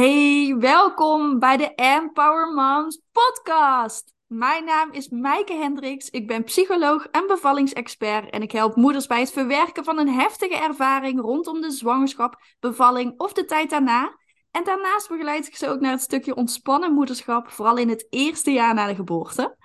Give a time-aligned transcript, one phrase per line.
[0.00, 4.14] Hey, welkom bij de Empower Moms podcast.
[4.26, 6.10] Mijn naam is Maaike Hendricks.
[6.10, 10.56] Ik ben psycholoog en bevallingsexpert en ik help moeders bij het verwerken van een heftige
[10.56, 14.16] ervaring rondom de zwangerschap, bevalling of de tijd daarna.
[14.50, 18.50] En daarnaast begeleid ik ze ook naar het stukje ontspannen moederschap, vooral in het eerste
[18.50, 19.56] jaar na de geboorte.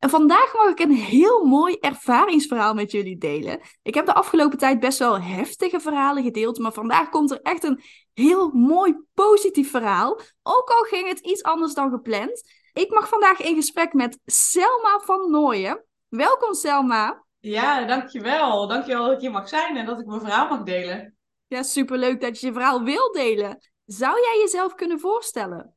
[0.00, 3.60] En vandaag mag ik een heel mooi ervaringsverhaal met jullie delen.
[3.82, 7.64] Ik heb de afgelopen tijd best wel heftige verhalen gedeeld, maar vandaag komt er echt
[7.64, 7.80] een
[8.14, 10.20] heel mooi positief verhaal.
[10.42, 12.42] Ook al ging het iets anders dan gepland.
[12.72, 15.84] Ik mag vandaag in gesprek met Selma van Nooyen.
[16.08, 17.24] Welkom Selma.
[17.38, 18.66] Ja, dankjewel.
[18.66, 21.16] Dankjewel dat ik hier mag zijn en dat ik mijn verhaal mag delen.
[21.46, 23.58] Ja, superleuk dat je je verhaal wil delen.
[23.84, 25.74] Zou jij jezelf kunnen voorstellen?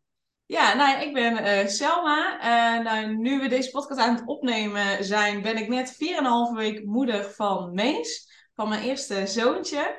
[0.53, 2.37] Ja, nou, ik ben uh, Selma.
[2.37, 6.85] Uh, nou, nu we deze podcast aan het opnemen zijn, ben ik net 4,5 week
[6.85, 9.95] moeder van Mees, van mijn eerste zoontje.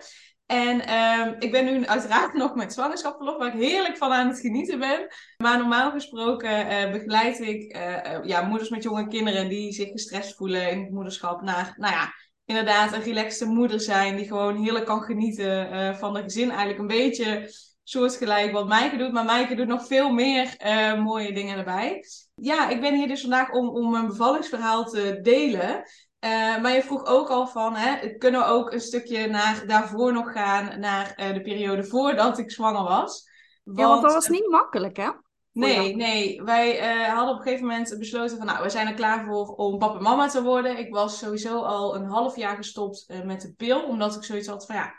[0.46, 4.40] En uh, ik ben nu uiteraard nog met zwangerschapsverlof, waar ik heerlijk van aan het
[4.40, 5.06] genieten ben.
[5.36, 7.76] Maar normaal gesproken uh, begeleid ik
[8.24, 12.12] ja, moeders met jonge kinderen die zich gestrest voelen in het moederschap naar, nou ja,
[12.44, 16.48] inderdaad een relaxte moeder zijn die gewoon heerlijk kan genieten van de gezin.
[16.50, 17.48] Eigenlijk een beetje
[17.84, 19.12] soortgelijk wat Maaike doet.
[19.12, 22.04] Maar Maaike doet nog veel meer uh, mooie dingen erbij.
[22.34, 25.82] Ja, ik ben hier dus vandaag om, om mijn bevallingsverhaal te delen.
[26.24, 30.12] Uh, maar je vroeg ook al van, hè, kunnen we ook een stukje naar daarvoor
[30.12, 33.28] nog gaan, naar uh, de periode voordat ik zwanger was?
[33.64, 35.10] Want, ja, want dat was niet makkelijk, hè?
[35.52, 36.42] Nee, nee.
[36.42, 39.78] Wij hadden op een gegeven moment besloten van, nou, we zijn er klaar voor om
[39.78, 40.78] papa en mama te worden.
[40.78, 44.66] Ik was sowieso al een half jaar gestopt met de pil, omdat ik zoiets had
[44.66, 44.94] van, ja,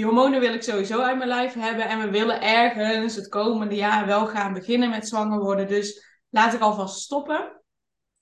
[0.00, 1.88] die hormonen wil ik sowieso uit mijn lijf hebben.
[1.88, 5.68] En we willen ergens het komende jaar wel gaan beginnen met zwanger worden.
[5.68, 7.62] Dus laat ik alvast stoppen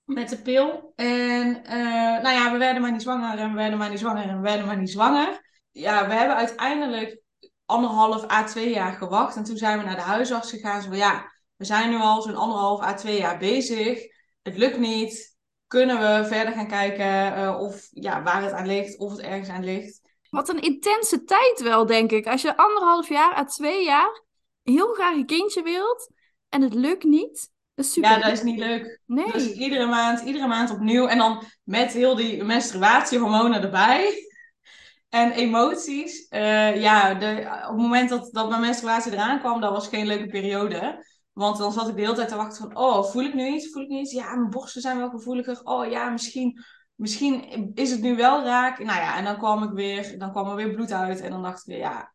[0.03, 0.93] met de pil.
[0.95, 4.23] En uh, nou ja, we werden maar niet zwanger en we werden maar niet zwanger
[4.23, 5.41] en we werden maar niet zwanger.
[5.71, 7.21] Ja, we hebben uiteindelijk
[7.65, 9.35] anderhalf à twee jaar gewacht.
[9.35, 10.81] En toen zijn we naar de huisarts gegaan.
[10.81, 13.99] Zo ja, we zijn nu al zo'n anderhalf à twee jaar bezig.
[14.41, 15.37] Het lukt niet.
[15.67, 19.49] Kunnen we verder gaan kijken uh, of ja, waar het aan ligt, of het ergens
[19.49, 19.98] aan ligt.
[20.29, 22.27] Wat een intense tijd wel, denk ik.
[22.27, 24.23] Als je anderhalf jaar à twee jaar
[24.63, 26.09] heel graag een kindje wilt
[26.49, 27.51] en het lukt niet.
[27.75, 29.01] Dat is super ja, dat is niet leuk.
[29.05, 29.31] Nee.
[29.31, 31.07] Dus iedere maand, iedere maand opnieuw.
[31.07, 34.27] En dan met heel die menstruatiehormonen erbij.
[35.09, 36.27] En emoties.
[36.29, 40.07] Uh, ja, de, op het moment dat, dat mijn menstruatie eraan kwam, dat was geen
[40.07, 41.05] leuke periode.
[41.33, 43.71] Want dan zat ik de hele tijd te wachten van, oh, voel ik nu iets?
[43.71, 44.11] Voel ik nu iets?
[44.11, 45.59] Ja, mijn borsten zijn wel gevoeliger.
[45.63, 46.63] Oh ja, misschien
[46.99, 48.79] misschien is het nu wel raak.
[48.79, 51.21] Nou ja, en dan kwam ik weer, dan kwam er weer bloed uit.
[51.21, 52.13] En dan dacht ik weer, ja,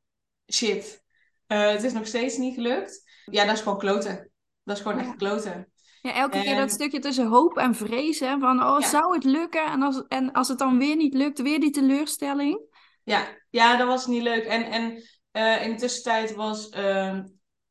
[0.53, 1.03] shit.
[1.49, 3.03] Uh, het is nog steeds niet gelukt.
[3.25, 4.31] Ja, dat is gewoon kloten.
[4.65, 5.73] Dat is gewoon echt kloten.
[6.01, 8.21] Ja, elke keer dat stukje tussen hoop en vrees.
[8.21, 9.67] Hè, van, oh, zou het lukken?
[9.67, 12.61] En als, en als het dan weer niet lukt, weer die teleurstelling.
[13.05, 14.45] Ja, ja dat was niet leuk.
[14.45, 15.03] En, en
[15.33, 17.19] uh, in de tussentijd was uh,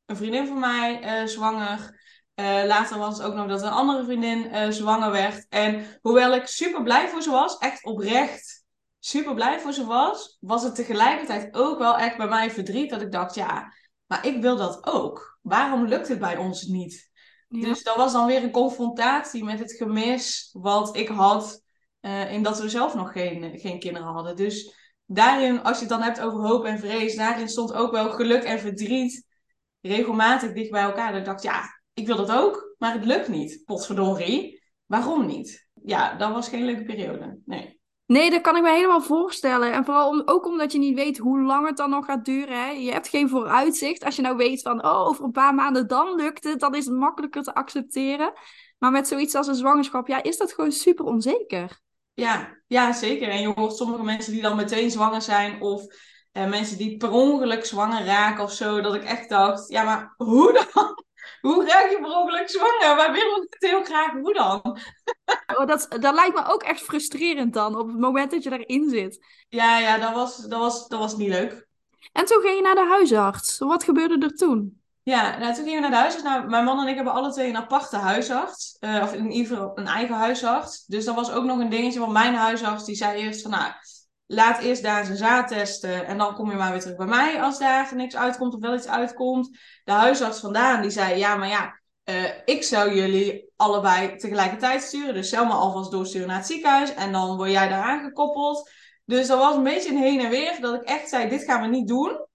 [0.05, 2.01] een vriendin van mij uh, zwanger.
[2.35, 5.45] Uh, later was het ook nog dat een andere vriendin uh, zwanger werd.
[5.49, 8.63] En hoewel ik super blij voor ze was, echt oprecht
[9.05, 13.01] super blij voor ze was, was het tegelijkertijd ook wel echt bij mij verdriet dat
[13.01, 13.73] ik dacht, ja,
[14.05, 15.39] maar ik wil dat ook.
[15.41, 17.11] Waarom lukt het bij ons niet?
[17.47, 21.61] Dus dat was dan weer een confrontatie met het gemis wat ik had
[22.01, 24.35] uh, in dat we zelf nog geen, geen kinderen hadden.
[24.35, 28.11] Dus daarin, als je het dan hebt over hoop en vrees, daarin stond ook wel
[28.11, 29.25] geluk en verdriet
[29.81, 31.11] regelmatig dicht bij elkaar.
[31.11, 33.61] Dat ik dacht, ja, ik wil dat ook, maar het lukt niet.
[33.65, 34.63] Potverdorie.
[34.85, 35.67] Waarom niet?
[35.83, 37.39] Ja, dat was geen leuke periode.
[37.45, 37.81] Nee.
[38.05, 39.73] Nee, dat kan ik me helemaal voorstellen.
[39.73, 42.63] En vooral om, ook omdat je niet weet hoe lang het dan nog gaat duren.
[42.63, 42.69] Hè?
[42.69, 44.03] Je hebt geen vooruitzicht.
[44.03, 46.85] Als je nou weet van, oh, over een paar maanden dan lukt het, dan is
[46.85, 48.33] het makkelijker te accepteren.
[48.77, 51.81] Maar met zoiets als een zwangerschap, ja, is dat gewoon super onzeker.
[52.13, 53.27] Ja, ja, zeker.
[53.27, 55.85] En je hoort sommige mensen die dan meteen zwanger zijn of
[56.31, 58.81] eh, mensen die per ongeluk zwanger raken of zo.
[58.81, 61.03] Dat ik echt dacht, ja, maar hoe dan?
[61.47, 62.95] Hoe raak je per ongeluk zwanger?
[62.95, 64.11] Wij willen het heel graag.
[64.11, 64.77] Hoe dan?
[65.55, 68.89] Oh, dat, dat lijkt me ook echt frustrerend dan, op het moment dat je daarin
[68.89, 69.25] zit.
[69.49, 71.67] Ja, ja dat, was, dat, was, dat was niet leuk.
[72.11, 73.59] En toen ging je naar de huisarts.
[73.59, 74.81] Wat gebeurde er toen?
[75.03, 76.25] Ja, nou, toen gingen we naar de huisarts.
[76.25, 78.77] Nou, mijn man en ik hebben alle twee een aparte huisarts.
[78.79, 80.85] Uh, of in ieder geval een eigen huisarts.
[80.85, 81.99] Dus dat was ook nog een dingetje.
[81.99, 83.51] Want mijn huisarts die zei eerst van...
[83.51, 83.71] Nou,
[84.33, 87.41] laat eerst daar zijn zaad testen en dan kom je maar weer terug bij mij
[87.41, 89.57] als daar niks uitkomt of wel iets uitkomt.
[89.83, 95.13] De huisarts vandaan die zei, ja, maar ja, uh, ik zou jullie allebei tegelijkertijd sturen.
[95.13, 98.71] Dus Selma alvast doorsturen naar het ziekenhuis en dan word jij daar aangekoppeld.
[99.05, 101.61] Dus dat was een beetje een heen en weer dat ik echt zei, dit gaan
[101.61, 102.27] we niet doen.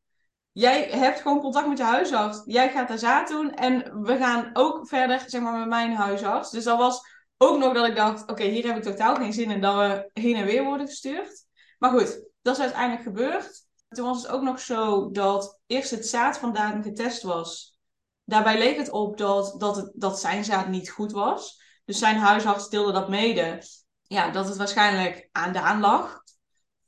[0.53, 2.43] Jij hebt gewoon contact met je huisarts.
[2.45, 6.51] Jij gaat daar zaad doen en we gaan ook verder zeg maar, met mijn huisarts.
[6.51, 7.01] Dus dat was
[7.37, 10.11] ook nog dat ik dacht, oké, hier heb ik totaal geen zin in dat we
[10.21, 11.47] heen en weer worden gestuurd.
[11.79, 13.67] Maar goed, dat is uiteindelijk gebeurd.
[13.89, 17.79] Toen was het ook nog zo dat eerst het zaad van Daden getest was.
[18.25, 21.63] daarbij leek het op dat, dat, dat zijn zaad niet goed was.
[21.85, 23.63] Dus zijn huisarts deelde dat mede.
[24.03, 26.23] Ja, dat het waarschijnlijk aan Daan lag.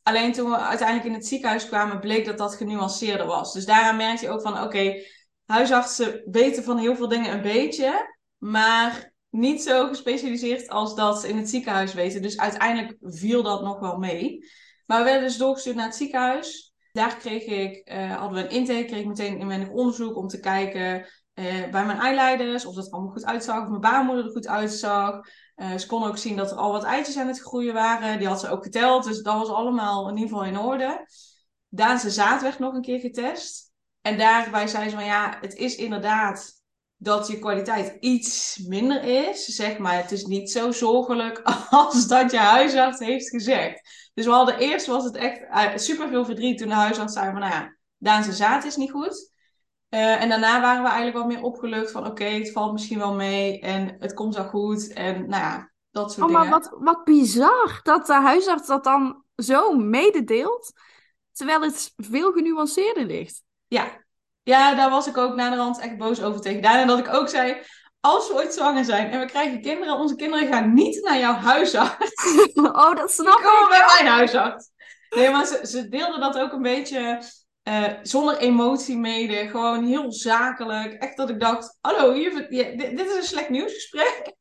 [0.03, 3.53] Alleen toen we uiteindelijk in het ziekenhuis kwamen, bleek dat dat genuanceerder was.
[3.53, 5.03] Dus daaraan merkte je ook van, oké,
[5.45, 11.29] huisartsen weten van heel veel dingen een beetje, maar niet zo gespecialiseerd als dat ze
[11.29, 12.23] in het ziekenhuis weten.
[12.23, 14.45] Dus uiteindelijk viel dat nog wel mee.
[14.91, 16.75] Maar we werden dus doorgestuurd naar het ziekenhuis.
[16.93, 20.27] Daar kreeg ik, uh, hadden we een intake, kreeg ik meteen een inwendig onderzoek om
[20.27, 24.31] te kijken uh, bij mijn eileiders, of dat allemaal goed uitzag, of mijn baarmoeder er
[24.31, 25.21] goed uitzag.
[25.57, 28.19] Uh, ze kon ook zien dat er al wat eitjes aan het groeien waren.
[28.19, 31.07] Die had ze ook geteld, dus dat was allemaal in ieder geval in orde.
[31.69, 33.73] Daanse zaad werd nog een keer getest.
[34.01, 36.60] En daarbij zei ze van ja, het is inderdaad
[37.03, 39.45] dat je kwaliteit iets minder is.
[39.45, 44.11] Zeg maar, het is niet zo zorgelijk als dat je huisarts heeft gezegd.
[44.15, 47.31] Dus we hadden eerst was het echt uh, super veel verdriet toen de huisarts zei
[47.31, 49.33] van nou ja, Daanse zaad is niet goed.
[49.91, 53.15] Uh, en daarna waren we eigenlijk wat meer opgelucht van oké, het valt misschien wel
[53.15, 54.93] mee en het komt wel goed.
[54.93, 56.51] En nou ja, dat soort oh, dingen.
[56.51, 60.73] Maar wat, wat bizar dat de huisarts dat dan zo mededeelt,
[61.33, 63.43] terwijl het veel genuanceerder ligt.
[63.67, 64.00] Ja.
[64.43, 66.79] Ja, daar was ik ook na de rand echt boos over tegen Daan.
[66.79, 67.57] En dat ik ook zei,
[68.01, 71.35] als we ooit zwanger zijn en we krijgen kinderen, onze kinderen gaan niet naar jouw
[71.35, 72.25] huisarts.
[72.55, 73.45] oh, dat snap ik.
[73.45, 74.71] Gewoon bij mijn huisarts.
[75.17, 77.23] Nee, maar ze, ze deelden dat ook een beetje
[77.69, 79.49] uh, zonder emotie mede.
[79.49, 80.93] Gewoon heel zakelijk.
[80.93, 84.35] Echt dat ik dacht, hallo, hier, dit, dit is een slecht nieuwsgesprek.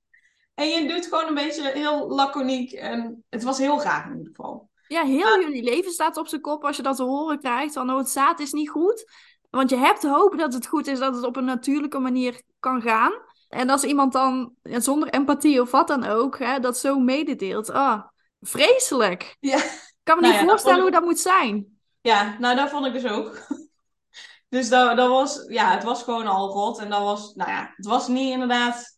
[0.55, 2.71] En je doet gewoon een beetje heel laconiek.
[2.71, 4.69] En het was heel graag in ieder geval.
[4.87, 7.73] Ja, heel jullie leven staat op zijn kop als je dat te horen krijgt.
[7.73, 9.11] Van, oh, het zaad is niet goed.
[9.49, 12.81] Want je hebt hoop dat het goed is, dat het op een natuurlijke manier kan
[12.81, 13.11] gaan.
[13.49, 17.69] En als iemand dan, zonder empathie of wat dan ook, hè, dat zo mededeelt.
[17.69, 18.01] Ah,
[18.41, 19.37] vreselijk.
[19.39, 19.57] Ja.
[19.57, 21.79] Ik kan me niet nou ja, voorstellen hoe dat moet zijn.
[22.01, 23.47] Ja, nou dat vond ik dus ook.
[24.49, 26.79] dus dat, dat was, ja, het was gewoon al rot.
[26.79, 28.97] En dat was, nou ja, het was niet inderdaad...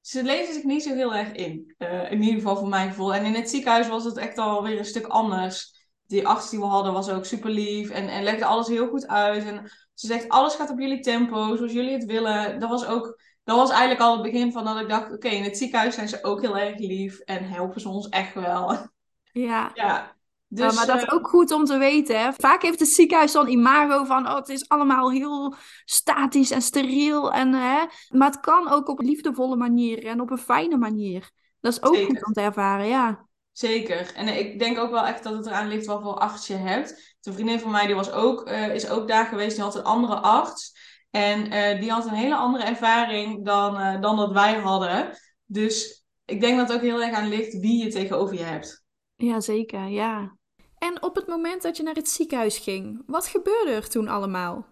[0.00, 1.74] Ze leefden zich niet zo heel erg in.
[1.78, 3.14] Uh, in ieder geval voor mijn gevoel.
[3.14, 5.75] En in het ziekenhuis was het echt alweer een stuk anders.
[6.06, 7.90] Die arts die we hadden was ook super lief.
[7.90, 9.44] En, en legde alles heel goed uit.
[9.44, 12.60] En ze zegt, alles gaat op jullie tempo, zoals jullie het willen.
[12.60, 13.20] Dat was ook...
[13.44, 16.08] Dat was eigenlijk al het begin van dat ik dacht, oké, in het ziekenhuis zijn
[16.08, 18.76] ze ook heel erg lief en helpen ze ons echt wel.
[19.32, 19.72] Ja.
[20.48, 22.20] Ja, dus, maar dat is eh, ook goed om te weten.
[22.20, 22.32] Hè?
[22.32, 24.26] Vaak heeft het ziekenhuis zo'n imago van...
[24.26, 25.54] oh, het is allemaal heel
[25.84, 27.32] statisch en steriel.
[27.32, 27.84] En, hè?
[28.08, 31.30] Maar het kan ook op een liefdevolle manier en op een fijne manier.
[31.60, 33.25] Dat is ook goed om te ervaren, ja.
[33.58, 34.12] Zeker.
[34.14, 37.16] En ik denk ook wel echt dat het eraan ligt wat voor arts je hebt.
[37.22, 39.54] Een vriendin van mij die was ook, uh, is ook daar geweest.
[39.54, 40.78] Die had een andere arts.
[41.10, 45.18] En uh, die had een hele andere ervaring dan, uh, dan dat wij hadden.
[45.44, 48.84] Dus ik denk dat het ook heel erg aan ligt wie je tegenover je hebt.
[49.16, 50.36] Ja, zeker, ja.
[50.78, 54.66] En op het moment dat je naar het ziekenhuis ging, wat gebeurde er toen allemaal?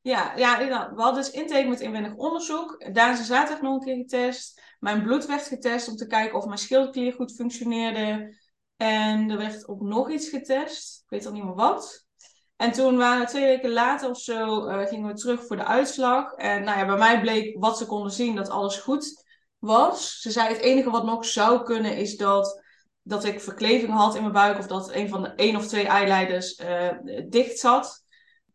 [0.00, 0.58] Ja, ja
[0.94, 2.94] we hadden dus intake met inwendig onderzoek.
[2.94, 4.60] Daar is de zaterdag nog een keer getest.
[4.78, 8.36] Mijn bloed werd getest om te kijken of mijn schildklier goed functioneerde.
[8.76, 11.02] En er werd ook nog iets getest.
[11.04, 12.06] Ik weet al niet meer wat.
[12.56, 15.64] En toen waren we twee weken later of zo, uh, gingen we terug voor de
[15.64, 16.32] uitslag.
[16.32, 19.24] En nou ja, bij mij bleek wat ze konden zien dat alles goed
[19.58, 20.20] was.
[20.20, 22.62] Ze zei het enige wat nog zou kunnen is dat
[23.02, 25.86] dat ik verkleving had in mijn buik of dat een van de één of twee
[25.86, 26.90] eileiders uh,
[27.28, 28.04] dicht zat.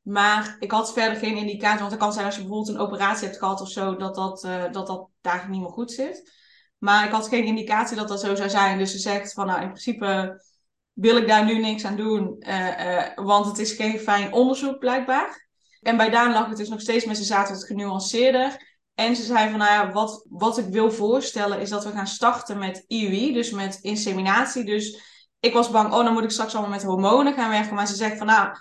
[0.03, 3.25] Maar ik had verder geen indicatie, want het kan zijn als je bijvoorbeeld een operatie
[3.27, 6.31] hebt gehad of zo, dat dat, uh, dat, dat daar niet meer goed zit.
[6.77, 8.77] Maar ik had geen indicatie dat dat zo zou zijn.
[8.77, 10.41] Dus ze zegt van nou in principe
[10.93, 15.47] wil ik daar nu niks aan doen, uh, want het is geen fijn onderzoek blijkbaar.
[15.81, 18.71] En bij Daan lag het dus nog steeds met zijn zaad wat genuanceerder.
[18.95, 22.07] En ze zei van, nou ja, wat, wat ik wil voorstellen is dat we gaan
[22.07, 24.63] starten met IUI, dus met inseminatie.
[24.63, 25.01] Dus
[25.39, 27.75] ik was bang, oh, dan moet ik straks allemaal met hormonen gaan werken.
[27.75, 28.57] Maar ze zegt van, nou,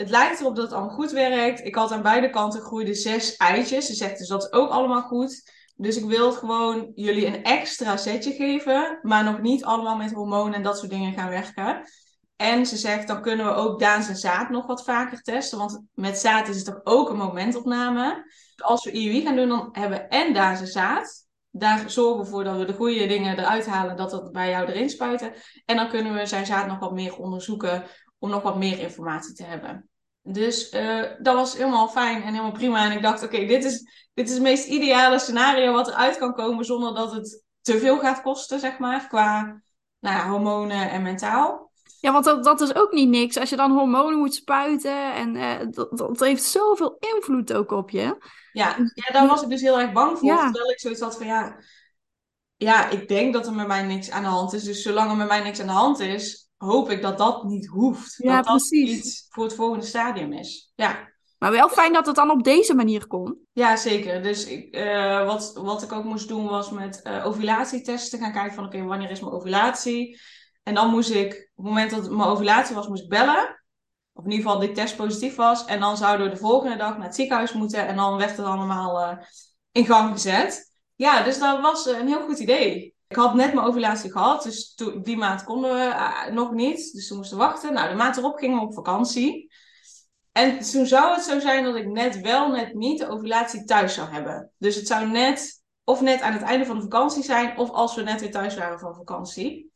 [0.00, 1.64] het lijkt erop dat het allemaal goed werkt.
[1.64, 3.86] Ik had aan beide kanten groeide zes eitjes.
[3.86, 5.52] Ze zegt dus dat is ook allemaal goed.
[5.76, 10.54] Dus ik wil gewoon jullie een extra setje geven, maar nog niet allemaal met hormonen
[10.54, 11.82] en dat soort dingen gaan werken.
[12.36, 15.58] En ze zegt, dan kunnen we ook Daans en zaad nog wat vaker testen.
[15.58, 18.24] Want met zaad is het toch ook een momentopname
[18.56, 21.28] als we IUI gaan doen, dan hebben we en daar zaad.
[21.50, 24.68] Daar zorgen we voor dat we de goede dingen eruit halen, dat dat bij jou
[24.68, 25.32] erin spuiten.
[25.64, 27.84] En dan kunnen we zijn zaad nog wat meer onderzoeken
[28.20, 29.88] om nog wat meer informatie te hebben.
[30.22, 32.84] Dus uh, dat was helemaal fijn en helemaal prima.
[32.84, 36.34] En ik dacht, oké, dit, is, dit is het meest ideale scenario wat eruit kan
[36.34, 39.62] komen zonder dat het te veel gaat kosten, zeg maar, qua
[39.98, 41.70] nou ja, hormonen en mentaal.
[42.00, 43.38] Ja, want dat, dat is ook niet niks.
[43.38, 47.90] Als je dan hormonen moet spuiten en uh, dat, dat heeft zoveel invloed ook op
[47.90, 48.16] je.
[48.52, 50.28] Ja, ja, daar was ik dus heel erg bang voor.
[50.28, 50.42] Ja.
[50.42, 51.56] Terwijl ik zoiets had van ja,
[52.56, 54.64] ja, ik denk dat er met mij niks aan de hand is.
[54.64, 57.66] Dus zolang er met mij niks aan de hand is, hoop ik dat dat niet
[57.66, 58.14] hoeft.
[58.16, 58.96] Ja, dat precies.
[58.96, 60.72] dat iets voor het volgende stadium is.
[60.74, 61.08] Ja.
[61.38, 63.38] Maar wel fijn dat het dan op deze manier kon.
[63.52, 64.22] Ja, zeker.
[64.22, 68.54] Dus ik, uh, wat, wat ik ook moest doen was met uh, ovulatietesten gaan kijken
[68.54, 70.20] van oké, wanneer is mijn ovulatie?
[70.62, 73.62] En dan moest ik, op het moment dat mijn ovulatie was, moest ik bellen.
[74.12, 75.64] Of in ieder geval die test positief was.
[75.64, 77.86] En dan zouden we de volgende dag naar het ziekenhuis moeten.
[77.86, 79.18] En dan werd het allemaal uh,
[79.72, 80.72] in gang gezet.
[80.96, 82.89] Ja, dus dat was een heel goed idee.
[83.10, 86.92] Ik had net mijn ovulatie gehad, dus die maand konden we nog niet.
[86.92, 87.72] Dus toen moesten we wachten.
[87.72, 89.52] Nou, de maand erop gingen we op vakantie.
[90.32, 93.94] En toen zou het zo zijn dat ik net wel, net niet de ovulatie thuis
[93.94, 94.52] zou hebben.
[94.58, 97.94] Dus het zou net, of net aan het einde van de vakantie zijn, of als
[97.94, 99.72] we net weer thuis waren van vakantie.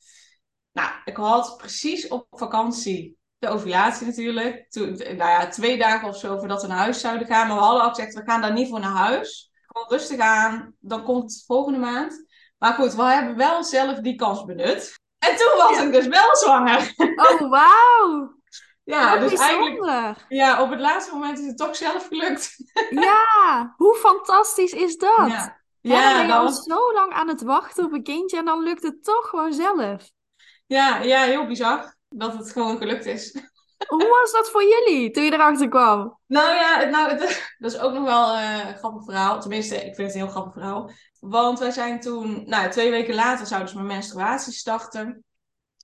[0.72, 4.70] Nou, ik had precies op vakantie de ovulatie natuurlijk.
[4.70, 7.46] Toen, nou ja, twee dagen of zo voordat we naar huis zouden gaan.
[7.48, 9.50] Maar we hadden ook gezegd, we gaan daar niet voor naar huis.
[9.66, 12.24] Gewoon rustig aan, dan komt het volgende maand.
[12.64, 15.00] Maar goed, we hebben wel zelf die kans benut.
[15.18, 16.94] En toen was ik dus wel zwanger.
[16.96, 18.32] Oh, wauw!
[18.84, 20.24] Ja, dus eigenlijk.
[20.28, 22.56] Ja, op het laatste moment is het toch zelf gelukt.
[22.90, 25.28] Ja, hoe fantastisch is dat?
[25.28, 28.44] Ja, ja, dan ben je al zo lang aan het wachten op een kindje en
[28.44, 30.10] dan lukt het toch gewoon zelf.
[30.66, 33.36] Ja, ja, heel bizar dat het gewoon gelukt is.
[33.86, 36.18] Hoe was dat voor jullie toen je erachter kwam?
[36.26, 37.18] Nou ja, nou,
[37.58, 39.40] dat is ook nog wel uh, een grappig verhaal.
[39.40, 40.90] Tenminste, ik vind het een heel grappig verhaal.
[41.20, 45.24] Want wij zijn toen, nou, twee weken later zouden ze mijn menstruatie starten.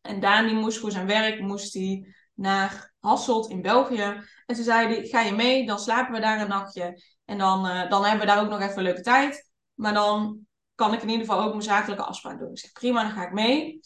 [0.02, 4.22] En Dani moest voor zijn werk, moest hij naar Hasselt in België.
[4.46, 7.02] En toen zei ga je mee, dan slapen we daar een nachtje.
[7.24, 9.50] En dan, uh, dan hebben we daar ook nog even een leuke tijd.
[9.74, 12.50] Maar dan kan ik in ieder geval ook mijn zakelijke afspraak doen.
[12.50, 13.80] Ik zeg, prima, dan ga ik mee.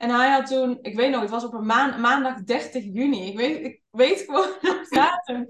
[0.00, 3.26] En hij had toen, ik weet nog, het was op een maan, maandag 30 juni.
[3.26, 5.46] Ik weet, ik weet gewoon nog datum.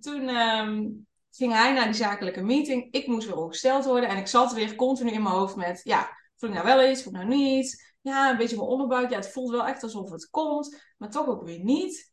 [0.00, 2.92] Toen um, ging hij naar die zakelijke meeting.
[2.92, 4.08] Ik moest weer ongesteld worden.
[4.08, 7.02] En ik zat weer continu in mijn hoofd met, ja, voel ik nou wel iets,
[7.02, 7.94] voel ik nou niet?
[8.00, 9.10] Ja, een beetje mijn onderbuik.
[9.10, 12.12] Ja, het voelt wel echt alsof het komt, maar toch ook weer niet.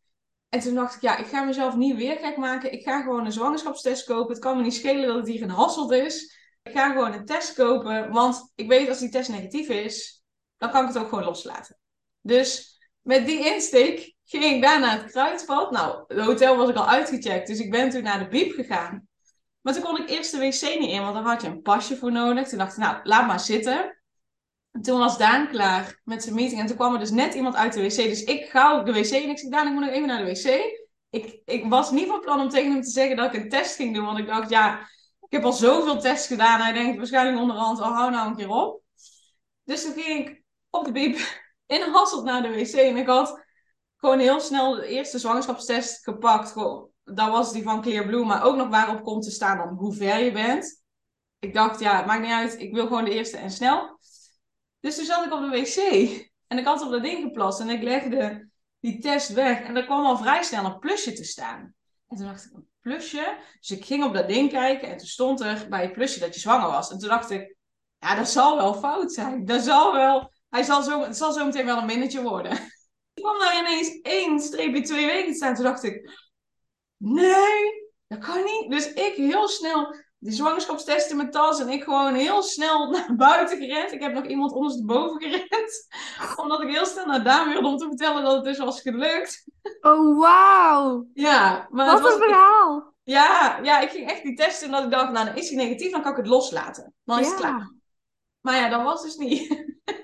[0.50, 2.71] En toen dacht ik, ja, ik ga mezelf niet weer gek maken.
[2.71, 4.31] Ik ga gewoon een zwangerschapstest kopen.
[4.31, 6.38] Het kan me niet schelen dat het hier Hasselt is.
[6.63, 10.24] Ik ga gewoon een test kopen, want ik weet als die test negatief is,
[10.57, 11.79] dan kan ik het ook gewoon loslaten.
[12.21, 15.71] Dus met die insteek ging ik daar naar het Kruidvat.
[15.71, 19.07] Nou, het hotel was ik al uitgecheckt, dus ik ben toen naar de Biep gegaan.
[19.61, 21.97] Maar toen kon ik eerst de wc niet in, want daar had je een pasje
[21.97, 22.47] voor nodig.
[22.47, 24.01] Toen dacht ik, nou, laat maar zitten.
[24.71, 26.61] En toen was Daan klaar met zijn meeting.
[26.61, 27.95] En toen kwam er dus net iemand uit de wc.
[27.95, 30.31] Dus ik ga de wc en ik zeg, Daan, ik moet nog even naar de
[30.31, 30.79] wc.
[31.09, 33.75] Ik, ik was niet van plan om tegen hem te zeggen dat ik een test
[33.75, 34.05] ging doen.
[34.05, 34.79] Want ik dacht, ja,
[35.21, 36.61] ik heb al zoveel tests gedaan.
[36.61, 38.81] Hij denkt waarschijnlijk onderhand, oh, hou nou een keer op.
[39.63, 41.19] Dus toen ging ik op de biep
[41.71, 42.73] in Hasselt naar de wc.
[42.73, 43.43] En ik had
[43.97, 46.51] gewoon heel snel de eerste zwangerschapstest gepakt.
[46.51, 48.25] Gewoon, dat was die van Clear Blue.
[48.25, 50.83] Maar ook nog waarop komt te staan dan hoe ver je bent.
[51.39, 52.59] Ik dacht, ja, het maakt niet uit.
[52.59, 53.99] Ik wil gewoon de eerste en snel.
[54.79, 55.77] Dus toen zat ik op de wc.
[56.47, 57.59] En ik had op dat ding geplast.
[57.59, 58.49] En ik legde
[58.79, 59.61] die test weg.
[59.61, 61.75] En er kwam al vrij snel een plusje te staan.
[62.07, 63.37] En toen dacht ik, een plusje?
[63.59, 64.87] Dus ik ging op dat ding kijken.
[64.87, 66.91] En toen stond er bij het plusje dat je zwanger was.
[66.91, 67.55] En toen dacht ik,
[67.97, 69.45] ja, dat zal wel fout zijn.
[69.45, 70.30] Dat zal wel...
[70.51, 72.51] Hij zal zo, het zal zo meteen wel een minnetje worden.
[73.13, 75.55] Ik kwam daar ineens één streepje twee weken te staan.
[75.55, 76.12] Toen dacht ik,
[76.98, 78.72] nee, dat kan niet.
[78.72, 83.15] Dus ik heel snel die zwangerschapstest in mijn tas en ik gewoon heel snel naar
[83.15, 83.91] buiten gerend.
[83.91, 85.88] Ik heb nog iemand ondersteboven gerend.
[86.41, 89.43] Omdat ik heel snel naar Daan wilde om te vertellen dat het dus was gelukt.
[89.81, 91.08] Oh, wauw.
[91.13, 91.67] Ja.
[91.70, 92.93] Maar Wat was, een verhaal.
[93.03, 95.58] ja, ja, ik ging echt die testen en dat ik dacht, nou dan is hij
[95.58, 96.93] negatief, dan kan ik het loslaten.
[97.03, 97.48] Dan is het Ja.
[97.48, 97.72] klaar.
[98.41, 99.50] Maar ja, dat was dus niet.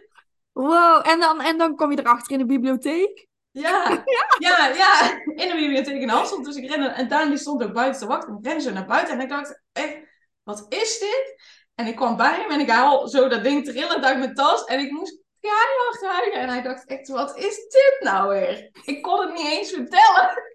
[0.58, 3.28] Wow, en dan, en dan kom je erachter in de bibliotheek?
[3.52, 4.04] Ja,
[4.48, 6.46] ja, ja, in de bibliotheek in Hasselt.
[6.46, 8.38] Dus ik rende, en Daan die stond ook buiten te wachten.
[8.38, 9.98] Ik rende zo naar buiten en ik dacht, echt,
[10.44, 11.36] wat is dit?
[11.76, 14.64] En ik kwam bij hem en ik haal zo dat ding trillend uit mijn tas.
[14.64, 16.40] En ik moest keihard huilen.
[16.42, 18.70] En hij dacht echt, wat is dit nou weer?
[18.86, 20.30] Ik kon het niet eens vertellen.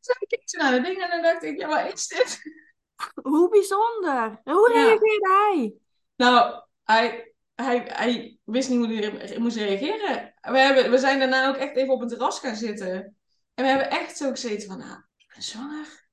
[0.00, 2.40] Dus ik keek zo naar dat ding en dan dacht ik, ja, wat is dit?
[3.22, 4.40] Hoe bijzonder.
[4.44, 4.82] Hoe Ja.
[4.82, 5.74] reageerde hij?
[6.16, 7.29] Nou, hij,
[7.64, 10.34] hij, hij wist niet hoe hij moest reageren.
[10.40, 13.16] We, hebben, we zijn daarna ook echt even op een terras gaan zitten.
[13.54, 16.08] En we hebben echt zo gezeten van, nou, ik ben zwanger.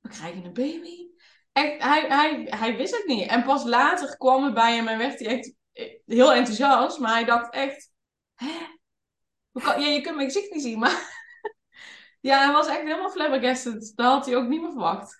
[0.00, 1.10] We krijgen een baby.
[1.52, 3.28] Hij, hij, hij wist het niet.
[3.28, 5.54] En pas later kwam het bij hem en werd hij echt
[6.06, 6.98] heel enthousiast.
[6.98, 7.90] Maar hij dacht echt,
[8.34, 8.50] hè?
[9.52, 11.10] Kan, je kunt mijn gezicht niet zien, maar...
[12.20, 13.92] Ja, hij was echt helemaal flabbergasted.
[13.94, 15.16] Dat had hij ook niet meer verwacht.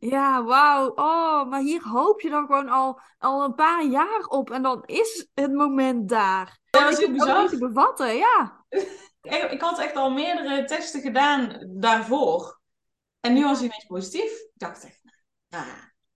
[0.00, 0.92] Ja, wauw.
[0.94, 4.50] Oh, maar hier hoop je dan gewoon al, al een paar jaar op.
[4.50, 6.58] En dan is het moment daar.
[6.70, 7.48] Ja, dat is het ook bizar.
[7.48, 8.56] te bevatten, ja.
[9.22, 12.60] Ik, ik had echt al meerdere testen gedaan daarvoor.
[13.20, 14.30] En nu was hij ineens positief.
[14.30, 15.00] Ik dacht echt,
[15.48, 15.66] nou,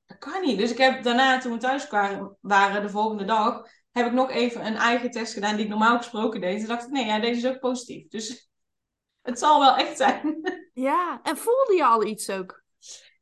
[0.07, 0.59] dat kan niet.
[0.59, 4.31] Dus ik heb daarna, toen we thuis waren, waren de volgende dag, heb ik nog
[4.31, 6.59] even een eigen test gedaan die ik normaal gesproken deed.
[6.59, 8.09] Toen dacht ik, nee, ja, deze is ook positief.
[8.09, 8.51] Dus
[9.29, 10.41] het zal wel echt zijn.
[10.73, 12.62] Ja, en voelde je al iets ook?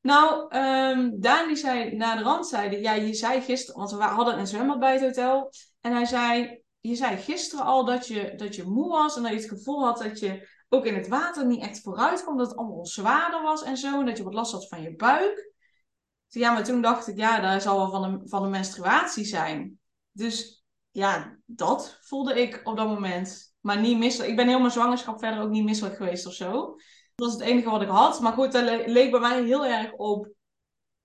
[0.00, 4.38] Nou, um, Daan die zei na de rand, ja, je zei gisteren, want we hadden
[4.38, 5.52] een zwembad bij het hotel.
[5.80, 9.32] En hij zei, je zei gisteren al dat je, dat je moe was en dat
[9.32, 12.36] je het gevoel had dat je ook in het water niet echt vooruit kwam.
[12.36, 14.00] Dat het allemaal zwaarder was en zo.
[14.00, 15.52] En dat je wat last had van je buik.
[16.26, 19.78] Ja, maar toen dacht ik, ja, dat zal wel van de, van de menstruatie zijn.
[20.12, 23.54] Dus ja, dat voelde ik op dat moment.
[23.60, 24.30] Maar niet misselijk.
[24.30, 26.76] Ik ben mijn zwangerschap verder ook niet misselijk geweest of zo.
[27.20, 28.20] Dat was het enige wat ik had.
[28.20, 30.28] Maar goed, dat leek bij mij heel erg op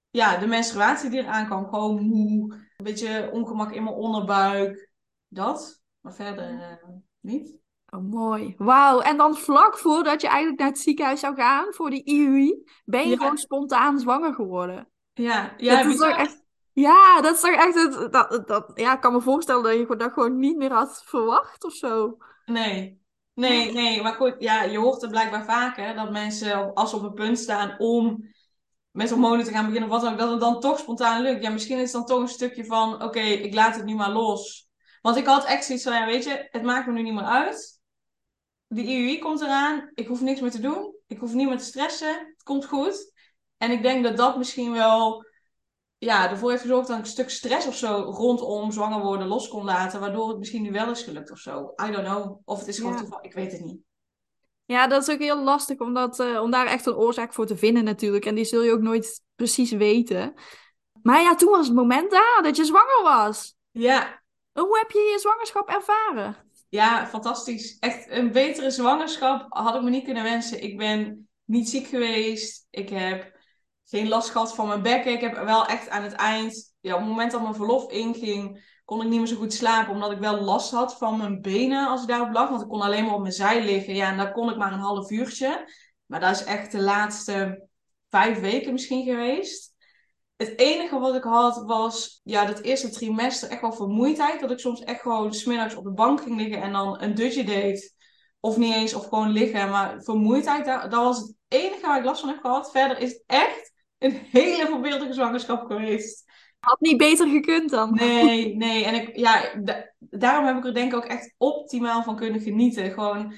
[0.09, 1.65] ja, de menstruatie die eraan kwam.
[1.65, 4.89] Gewoon moe, een beetje ongemak in mijn onderbuik.
[5.27, 5.81] Dat.
[6.01, 7.59] Maar verder uh, niet.
[7.89, 8.55] Oh, mooi.
[8.57, 8.99] Wauw.
[8.99, 13.09] En dan vlak voordat je eigenlijk naar het ziekenhuis zou gaan voor die IUI, ben
[13.09, 14.89] je gewoon spontaan zwanger geworden.
[15.13, 18.11] Ja, ja dat is toch echt, ja, dat is toch echt het.
[18.11, 21.63] Dat, dat, ja, ik kan me voorstellen dat je dat gewoon niet meer had verwacht
[21.63, 22.17] of zo.
[22.45, 23.03] Nee.
[23.35, 27.03] Nee, nee, maar goed, ja, je hoort het blijkbaar vaker dat mensen, als ze op
[27.03, 28.33] een punt staan om
[28.91, 31.43] met hormonen te gaan beginnen of wat dan ook, dat het dan toch spontaan lukt.
[31.43, 34.11] Ja, misschien is het dan toch een stukje van, oké, ik laat het nu maar
[34.11, 34.69] los.
[35.01, 37.23] Want ik had echt zoiets van, ja, weet je, het maakt me nu niet meer
[37.23, 37.79] uit.
[38.67, 40.95] De IUI komt eraan, ik hoef niks meer te doen.
[41.07, 43.13] Ik hoef niet meer te stressen, het komt goed.
[43.57, 45.25] En ik denk dat dat misschien wel
[45.97, 49.47] ja, ervoor heeft gezorgd dat ik een stuk stress of zo rondom zwanger worden los
[49.47, 49.99] kon laten.
[49.99, 51.73] Waardoor het misschien nu wel is gelukt of zo.
[51.87, 52.41] I don't know.
[52.45, 53.19] Of het is gewoon toeval.
[53.21, 53.79] Ik weet het niet.
[54.65, 57.45] Ja, dat is ook heel lastig om, dat, uh, om daar echt een oorzaak voor
[57.45, 58.25] te vinden natuurlijk.
[58.25, 60.33] En die zul je ook nooit precies weten.
[61.01, 63.55] Maar ja, toen was het moment daar dat je zwanger was.
[63.71, 64.23] Ja.
[64.53, 66.35] Hoe heb je je zwangerschap ervaren?
[66.69, 67.77] Ja, fantastisch.
[67.79, 70.63] Echt een betere zwangerschap had ik me niet kunnen wensen.
[70.63, 72.67] Ik ben niet ziek geweest.
[72.69, 73.34] Ik heb
[73.85, 75.11] geen last gehad van mijn bekken.
[75.11, 78.73] Ik heb wel echt aan het eind, ja, op het moment dat mijn verlof inging,
[78.85, 79.93] kon ik niet meer zo goed slapen.
[79.93, 82.49] Omdat ik wel last had van mijn benen als ik daarop lag.
[82.49, 83.95] Want ik kon alleen maar op mijn zij liggen.
[83.95, 85.69] Ja, en daar kon ik maar een half uurtje.
[86.05, 87.67] Maar dat is echt de laatste
[88.09, 89.73] vijf weken misschien geweest.
[90.35, 94.39] Het enige wat ik had was, ja, dat eerste trimester echt wel vermoeidheid.
[94.39, 97.43] Dat ik soms echt gewoon smiddags op de bank ging liggen en dan een dutje
[97.43, 97.95] deed.
[98.39, 99.69] Of niet eens, of gewoon liggen.
[99.69, 102.71] Maar vermoeidheid, dat, dat was het enige waar ik last van heb gehad.
[102.71, 103.73] Verder is het echt
[104.05, 106.23] een hele voorbeeldige zwangerschap geweest.
[106.59, 107.93] Had niet beter gekund dan.
[107.93, 108.85] Nee, nee.
[108.85, 109.53] En ik, ja,
[109.99, 112.91] daarom heb ik er denk ik ook echt optimaal van kunnen genieten.
[112.91, 113.33] Gewoon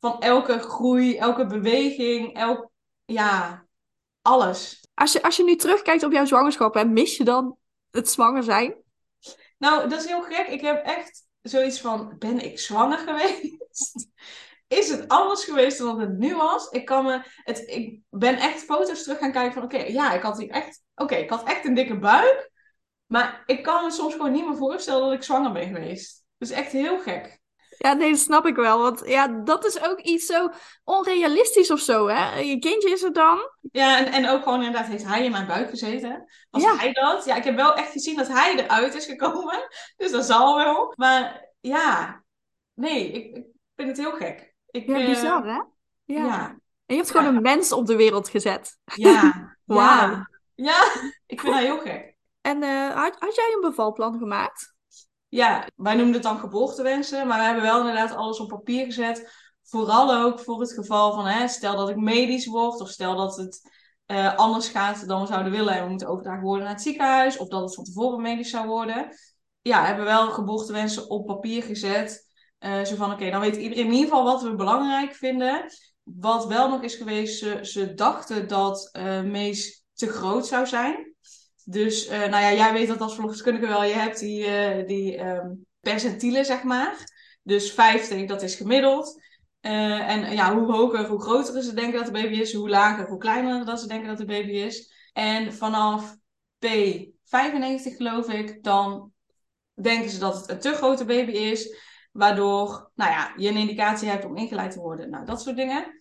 [0.00, 2.70] van elke groei, elke beweging, elk,
[3.04, 3.66] ja,
[4.22, 4.88] alles.
[4.94, 7.56] Als je, als je nu terugkijkt op jouw zwangerschap, hè, mis je dan
[7.90, 8.74] het zwanger zijn?
[9.58, 10.46] Nou, dat is heel gek.
[10.46, 14.08] Ik heb echt zoiets van, ben ik zwanger geweest?
[14.74, 16.68] Is het anders geweest dan het nu was?
[16.68, 20.22] Ik, kan me, het, ik ben echt foto's terug gaan kijken van, oké, ja, ik
[20.22, 22.52] had hier echt, oké, ik had echt een dikke buik.
[23.06, 26.24] Maar ik kan me soms gewoon niet meer voorstellen dat ik zwanger ben geweest.
[26.38, 27.42] Dus echt heel gek.
[27.78, 28.78] Ja, nee, dat snap ik wel.
[28.78, 30.50] Want ja, dat is ook iets zo
[30.84, 32.38] onrealistisch of zo, hè?
[32.38, 33.50] Je kindje is er dan.
[33.72, 36.24] Ja, en, en ook gewoon inderdaad, heeft hij in mijn buik gezeten?
[36.50, 37.24] Was hij dat?
[37.24, 39.68] Ja, ik heb wel echt gezien dat hij eruit is gekomen.
[39.96, 40.92] Dus dat zal wel.
[40.96, 42.22] Maar ja,
[42.74, 43.44] nee, ik, ik
[43.76, 44.53] vind het heel gek.
[44.74, 45.62] Ik, ja, bizar, hè?
[46.04, 46.48] Ja.
[46.86, 48.78] En je hebt gewoon een mens op de wereld gezet.
[48.94, 49.56] Ja.
[49.64, 50.26] Wauw.
[50.54, 50.92] Ja.
[51.26, 52.16] ik vind dat heel gek.
[52.40, 54.74] En uh, had, had jij een bevalplan gemaakt?
[55.28, 57.26] Ja, wij noemen het dan geboortewensen.
[57.26, 59.32] Maar we hebben wel inderdaad alles op papier gezet.
[59.62, 62.80] Vooral ook voor het geval van, hè, stel dat ik medisch word.
[62.80, 63.60] Of stel dat het
[64.06, 65.74] uh, anders gaat dan we zouden willen.
[65.74, 67.36] En we moeten overgedragen worden naar het ziekenhuis.
[67.36, 69.08] Of dat het van tevoren medisch zou worden.
[69.62, 72.32] Ja, hebben we wel geboortewensen op papier gezet.
[72.60, 75.64] Uh, zo van, oké, dan weet iedereen in ieder geval wat we belangrijk vinden.
[76.02, 81.14] Wat wel nog is geweest, ze, dachten dat uh, Mees te groot zou zijn.
[81.64, 83.84] Dus, uh, nou ja, jij weet dat als verloskundige wel.
[83.84, 87.12] Je hebt die, die um, percentielen, zeg maar.
[87.42, 89.22] Dus 50, dat is gemiddeld.
[89.60, 92.52] en ja, hoe hoger, hoe groter ze denken dat de baby is.
[92.52, 94.92] Hoe lager, hoe kleiner dat ze denken dat de baby is.
[95.12, 96.16] En vanaf
[96.66, 99.12] P95, geloof ik, dan
[99.74, 101.76] denken ze dat het een te grote baby is.
[102.14, 105.10] Waardoor nou ja, je een indicatie hebt om ingeleid te worden.
[105.10, 105.96] Nou, dat soort dingen.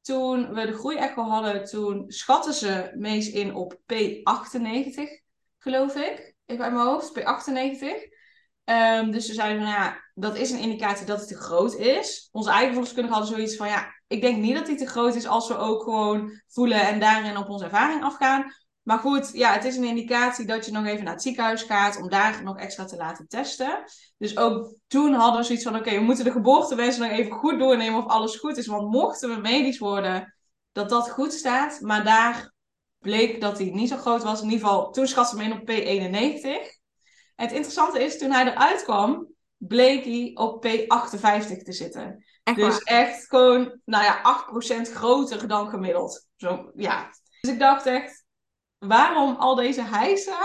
[0.00, 5.00] Toen we de groeiecho hadden, toen schatten ze meest in op P98,
[5.58, 6.34] geloof ik.
[6.46, 8.12] Even uit mijn hoofd, P98.
[8.64, 11.74] Um, dus ze zeiden van, nou ja, dat is een indicatie dat het te groot
[11.74, 12.28] is.
[12.32, 15.26] Onze eigen verloskundige hadden zoiets van, ja, ik denk niet dat die te groot is
[15.26, 18.52] als we ook gewoon voelen en daarin op onze ervaring afgaan.
[18.84, 21.96] Maar goed, ja, het is een indicatie dat je nog even naar het ziekenhuis gaat
[21.96, 23.84] om daar nog extra te laten testen.
[24.18, 27.58] Dus ook toen hadden we zoiets van: oké, we moeten de geboortewensen nog even goed
[27.58, 28.66] doornemen of alles goed is.
[28.66, 30.34] Want mochten we medisch worden,
[30.72, 31.80] dat dat goed staat.
[31.80, 32.52] Maar daar
[32.98, 34.42] bleek dat hij niet zo groot was.
[34.42, 36.82] In ieder geval, toen schat ze hem in op P91.
[37.36, 42.24] En het interessante is, toen hij eruit kwam, bleek hij op P58 te zitten.
[42.54, 44.20] dus echt gewoon, nou ja,
[44.88, 46.26] 8% groter dan gemiddeld.
[46.36, 47.10] Zo, ja.
[47.40, 48.23] Dus ik dacht echt,
[48.86, 50.38] waarom al deze heisa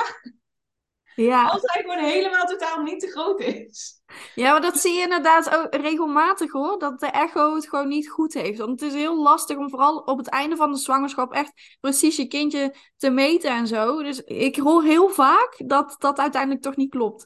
[1.15, 1.47] Ja.
[1.47, 4.01] als hij gewoon helemaal totaal niet te groot is.
[4.35, 6.79] ja, maar dat zie je inderdaad ook regelmatig hoor.
[6.79, 8.59] Dat de echo het gewoon niet goed heeft.
[8.59, 12.15] Want het is heel lastig om vooral op het einde van de zwangerschap echt precies
[12.15, 14.03] je kindje te meten en zo.
[14.03, 17.25] Dus ik hoor heel vaak dat dat uiteindelijk toch niet klopt.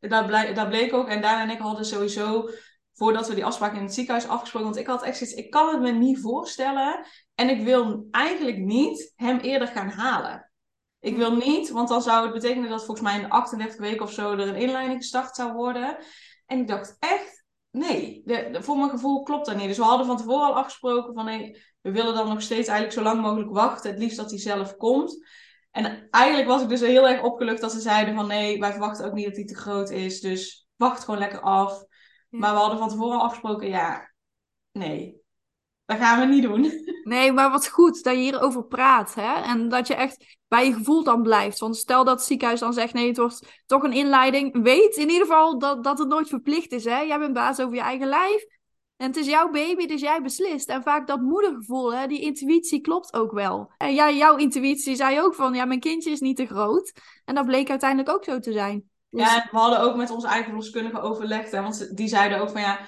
[0.00, 1.08] Dat, blij, dat bleek ook.
[1.08, 2.48] En Daan en ik hadden sowieso,
[2.94, 5.68] voordat we die afspraak in het ziekenhuis afgesproken, want ik had echt zoiets, ik kan
[5.68, 7.06] het me niet voorstellen.
[7.36, 10.50] En ik wil eigenlijk niet hem eerder gaan halen.
[11.00, 14.02] Ik wil niet, want dan zou het betekenen dat volgens mij in de 38 weken
[14.02, 15.96] of zo er een inleiding gestart zou worden.
[16.46, 19.66] En ik dacht echt, nee, de, de- voor mijn gevoel klopt dat niet.
[19.68, 22.98] Dus we hadden van tevoren al afgesproken van nee, we willen dan nog steeds eigenlijk
[22.98, 23.90] zo lang mogelijk wachten.
[23.90, 25.26] Het liefst dat hij zelf komt.
[25.70, 29.06] En eigenlijk was ik dus heel erg opgelucht dat ze zeiden van nee, wij verwachten
[29.06, 30.20] ook niet dat hij te groot is.
[30.20, 31.70] Dus wacht gewoon lekker af.
[31.78, 32.38] Ja.
[32.38, 34.12] Maar we hadden van tevoren al afgesproken, ja,
[34.72, 35.24] nee,
[35.86, 36.84] dat gaan we niet doen.
[37.02, 39.14] Nee, maar wat goed dat je hierover praat.
[39.14, 39.42] Hè?
[39.42, 41.58] En dat je echt bij je gevoel dan blijft.
[41.58, 44.62] Want stel dat het ziekenhuis dan zegt: nee, het wordt toch een inleiding.
[44.62, 46.84] Weet in ieder geval dat, dat het nooit verplicht is.
[46.84, 47.00] Hè?
[47.00, 48.44] Jij bent baas over je eigen lijf.
[48.96, 50.68] En het is jouw baby, dus jij beslist.
[50.68, 53.72] En vaak dat moedergevoel, hè, die intuïtie klopt ook wel.
[53.76, 56.92] En ja, jouw intuïtie zei ook van: ja, mijn kindje is niet te groot.
[57.24, 58.90] En dat bleek uiteindelijk ook zo te zijn.
[59.10, 61.50] Dus- Ja, we hadden ook met onze eigen verloskundige overlegd.
[61.50, 62.78] Hè, want die zeiden ook van ja,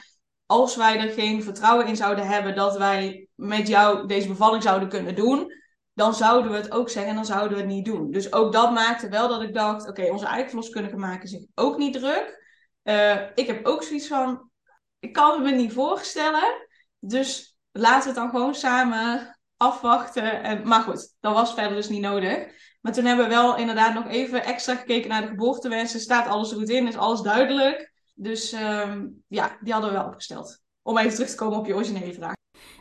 [0.51, 4.89] als wij er geen vertrouwen in zouden hebben dat wij met jou deze bevalling zouden
[4.89, 5.53] kunnen doen,
[5.95, 8.11] dan zouden we het ook zeggen en dan zouden we het niet doen.
[8.11, 11.79] Dus ook dat maakte wel dat ik dacht, oké, onze eigen verloskundige maken zich ook
[11.79, 12.45] niet druk.
[12.83, 14.51] Eh, ik heb ook zoiets van,
[14.99, 16.67] ik kan me niet voorstellen.
[16.99, 20.43] Dus laten we het dan gewoon samen afwachten.
[20.43, 22.47] En, maar goed, dat was verder dus niet nodig.
[22.81, 26.01] Maar toen hebben we wel inderdaad nog even extra gekeken naar de geboortewensen.
[26.01, 26.87] Staat alles goed in?
[26.87, 27.93] Is alles duidelijk?
[28.21, 30.61] Dus ehm, ja, die hadden we wel opgesteld.
[30.83, 32.35] Om even terug te komen op je originele vraag.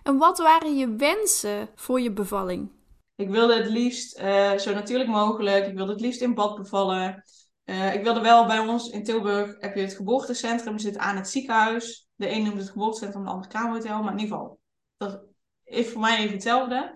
[0.04, 2.71] En wat waren je wensen voor je bevalling?
[3.15, 5.67] Ik wilde het liefst eh, zo natuurlijk mogelijk.
[5.67, 7.23] Ik wilde het liefst in bad bevallen.
[7.63, 11.30] Eh, ik wilde wel bij ons in Tilburg heb je het geboortecentrum zit aan het
[11.30, 12.08] ziekenhuis.
[12.15, 14.04] De een noemt het geboortecentrum, de ander kamerhotel.
[14.04, 14.60] Maar in ieder geval,
[14.97, 15.23] dat
[15.63, 16.89] is voor mij even hetzelfde.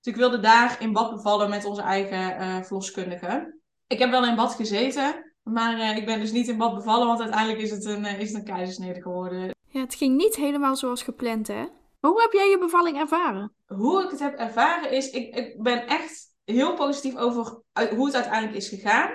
[0.00, 3.60] Dus ik wilde daar in bad bevallen met onze eigen eh verloskundige.
[3.86, 7.06] Ik heb wel in bad gezeten, maar eh, ik ben dus niet in bad bevallen,
[7.06, 9.54] want uiteindelijk is het een, eh, is het een keizersnede geworden.
[9.68, 11.66] Ja, het ging niet helemaal zoals gepland, hè?
[12.00, 13.52] Hoe heb jij je bevalling ervaren?
[13.66, 17.62] hoe ik het heb ervaren is, ik, ik ben echt heel positief over
[17.96, 19.10] hoe het uiteindelijk is gegaan.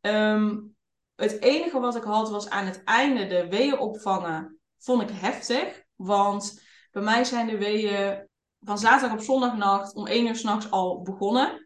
[0.00, 0.58] Ehm,
[1.14, 5.82] het enige wat ik had was aan het einde de weeën opvangen, vond ik heftig.
[5.94, 8.28] Want bij mij zijn de weeën
[8.60, 11.65] van zaterdag op zondagnacht om 1 uur s'nachts al begonnen.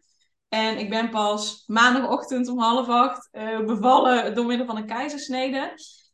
[0.53, 5.73] En ik ben pas maandagochtend om half acht eh, bevallen door middel van een keizersnede.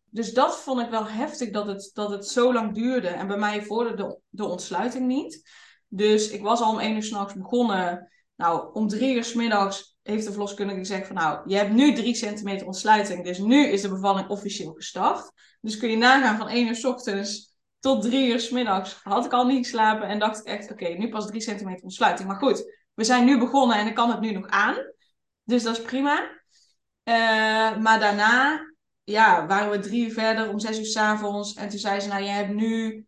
[0.10, 3.08] Dus dat vond ik wel heftig dat het, dat het zo lang duurde.
[3.08, 5.50] En bij mij vorderde de, de ontsluiting niet.
[5.88, 8.12] Dus ik was al om 1 uur s'nachts begonnen.
[8.36, 11.94] Nou, om 3 uur s middags heeft de verloskundige gezegd van nou, je hebt nu
[11.94, 13.24] 3 centimeter ontsluiting.
[13.24, 15.32] Dus nu is de bevalling officieel gestart.
[15.62, 19.26] Dus kun je nagaan van 1 uur s ochtends tot 3 uur s middags had
[19.26, 20.08] ik al niet geslapen.
[20.08, 22.28] En dacht ik echt, oké, nu pas 3 centimeter ontsluiting.
[22.28, 24.76] Maar goed, we zijn nu begonnen en ik kan het nu nog aan.
[25.44, 26.42] Dus dat is prima.
[27.04, 28.60] Eh, maar daarna
[29.04, 31.54] ja, waren we drie uur verder om zes uur s'avonds.
[31.54, 33.06] En toen zei ze, nou, je hebt nu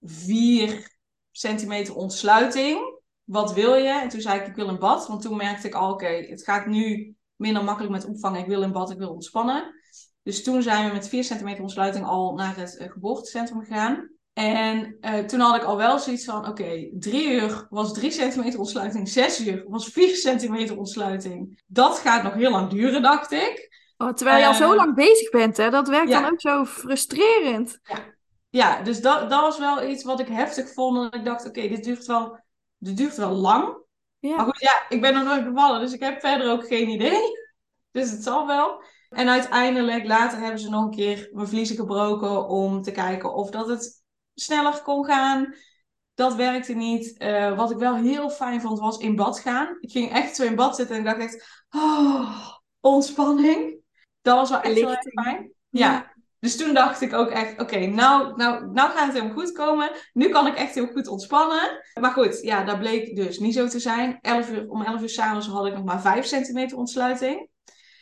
[0.00, 0.96] vier
[1.30, 3.00] centimeter ontsluiting.
[3.24, 4.00] Wat wil je?
[4.00, 5.06] En toen zei ik, ik wil een bad.
[5.06, 8.40] Want toen merkte ik al, oké, het gaat nu minder makkelijk met opvangen.
[8.40, 9.74] Ik wil een bad, ik wil ontspannen.
[10.22, 14.17] Dus toen zijn we met 4 centimeter ontsluiting al naar het eh, geboortecentrum gegaan.
[14.38, 18.58] En eh, toen had ik al wel zoiets van, oké, drie uur was 3 centimeter
[18.58, 21.62] ontsluiting, zes uur was 4 centimeter ontsluiting.
[21.66, 23.76] Dat gaat nog heel lang duren, dacht ik.
[23.96, 25.70] Oh, terwijl je al zo Eh, lang bezig bent, hè?
[25.70, 26.20] Dat werkt ja.
[26.20, 27.78] dan ook zo frustrerend.
[28.48, 31.12] Ja, dus dat, dat was wel iets wat ik heftig vond.
[31.12, 32.38] En ik dacht, oké, dit duurt wel,
[32.76, 33.76] dit duurt wel lang.
[34.18, 34.36] Ja.
[34.36, 37.20] Maar goed, ja, ik ben nog nooit bevallen, dus ik heb verder ook geen idee.
[37.90, 38.82] Dus het zal wel.
[39.08, 43.50] En uiteindelijk, later hebben ze nog een keer mijn vliezen gebroken om te kijken of
[43.50, 43.97] dat het
[44.40, 45.54] sneller kon gaan.
[46.14, 47.16] Dat werkte niet.
[47.16, 49.76] Eh, wat ik wel heel fijn vond, was in bad gaan.
[49.80, 53.80] Ik ging echt zo in bad zitten en ik dacht echt, oh, ontspanning.
[54.22, 55.52] Dat was wel echt heel erg fijn.
[55.68, 59.52] Ja, dus toen dacht ik ook echt, oké, nou, nou, nou gaat het helemaal goed
[59.52, 59.90] komen.
[60.12, 61.80] Nu kan ik echt heel goed ontspannen.
[62.00, 64.18] Maar goed, ja, dat bleek dus niet zo te zijn.
[64.20, 67.48] 11 uur, om 11 uur s'avonds had ik nog maar 5 centimeter ontsluiting.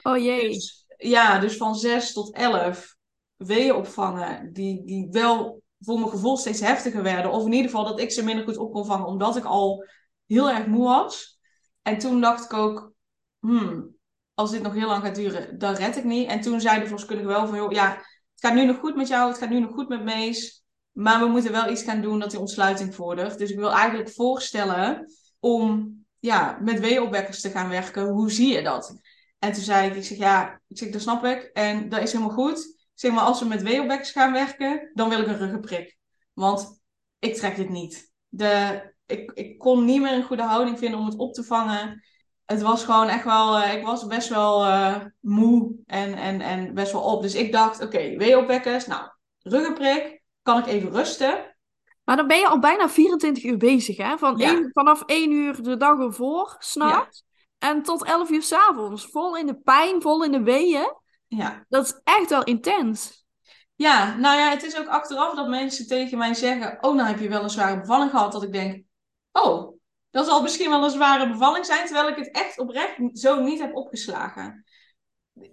[0.02, 0.48] Oh jee.
[0.48, 2.96] Dus, ja, dus van 6 tot 11
[3.36, 7.30] weeën opvangen, die, die wel voor mijn gevoel steeds heftiger werden.
[7.30, 9.84] Of in ieder geval dat ik ze minder goed op kon vangen, omdat ik al
[10.26, 11.40] heel erg moe was.
[11.82, 12.92] En toen dacht ik ook,
[13.40, 13.96] hmm,
[14.34, 16.28] als dit nog heel lang gaat duren, dan red ik niet.
[16.28, 19.08] En toen zei de verloskundige wel van, joh, ja, het gaat nu nog goed met
[19.08, 20.64] jou, het gaat nu nog goed met Mees.
[20.92, 23.38] Maar we moeten wel iets gaan doen dat die ontsluiting vordert.
[23.38, 28.08] Dus ik wil eigenlijk voorstellen om ja, met weeopwekkers te gaan werken.
[28.08, 29.00] Hoe zie je dat?
[29.38, 31.50] En toen zei ik, ik zeg, ja, ik zeg, dat snap ik.
[31.52, 32.75] En dat is helemaal goed.
[32.96, 35.96] Zeg, maar als we met weeopwekkers gaan werken, dan wil ik een ruggenprik.
[36.32, 36.82] Want
[37.18, 38.12] ik trek dit niet.
[38.28, 42.04] De, ik, ik kon niet meer een goede houding vinden om het op te vangen.
[42.44, 46.74] Het was gewoon echt wel, uh, ik was best wel uh, moe en, en, en
[46.74, 47.22] best wel op.
[47.22, 51.56] Dus ik dacht, oké, okay, weeopwekkers, nou, ruggenprik, kan ik even rusten.
[52.04, 54.18] Maar dan ben je al bijna 24 uur bezig, hè?
[54.18, 54.48] Van ja.
[54.48, 57.24] één, vanaf 1 uur de dag ervoor, s'nachts.
[57.58, 57.68] Ja.
[57.68, 59.06] En tot 11 uur s'avonds.
[59.06, 60.94] Vol in de pijn, vol in de weeën.
[61.28, 61.64] Ja.
[61.68, 63.26] Dat is echt wel intens.
[63.74, 67.18] Ja, nou ja, het is ook achteraf dat mensen tegen mij zeggen: Oh, nou heb
[67.18, 68.32] je wel een zware bevalling gehad.
[68.32, 68.84] Dat ik denk:
[69.32, 69.78] Oh,
[70.10, 71.84] dat zal misschien wel een zware bevalling zijn.
[71.84, 74.64] Terwijl ik het echt oprecht zo niet heb opgeslagen.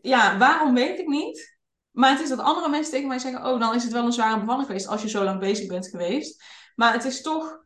[0.01, 1.57] Ja, waarom weet ik niet.
[1.91, 4.13] Maar het is dat andere mensen tegen mij zeggen: Oh, dan is het wel een
[4.13, 4.87] zware bevalling geweest.
[4.87, 6.43] Als je zo lang bezig bent geweest.
[6.75, 7.61] Maar het is toch.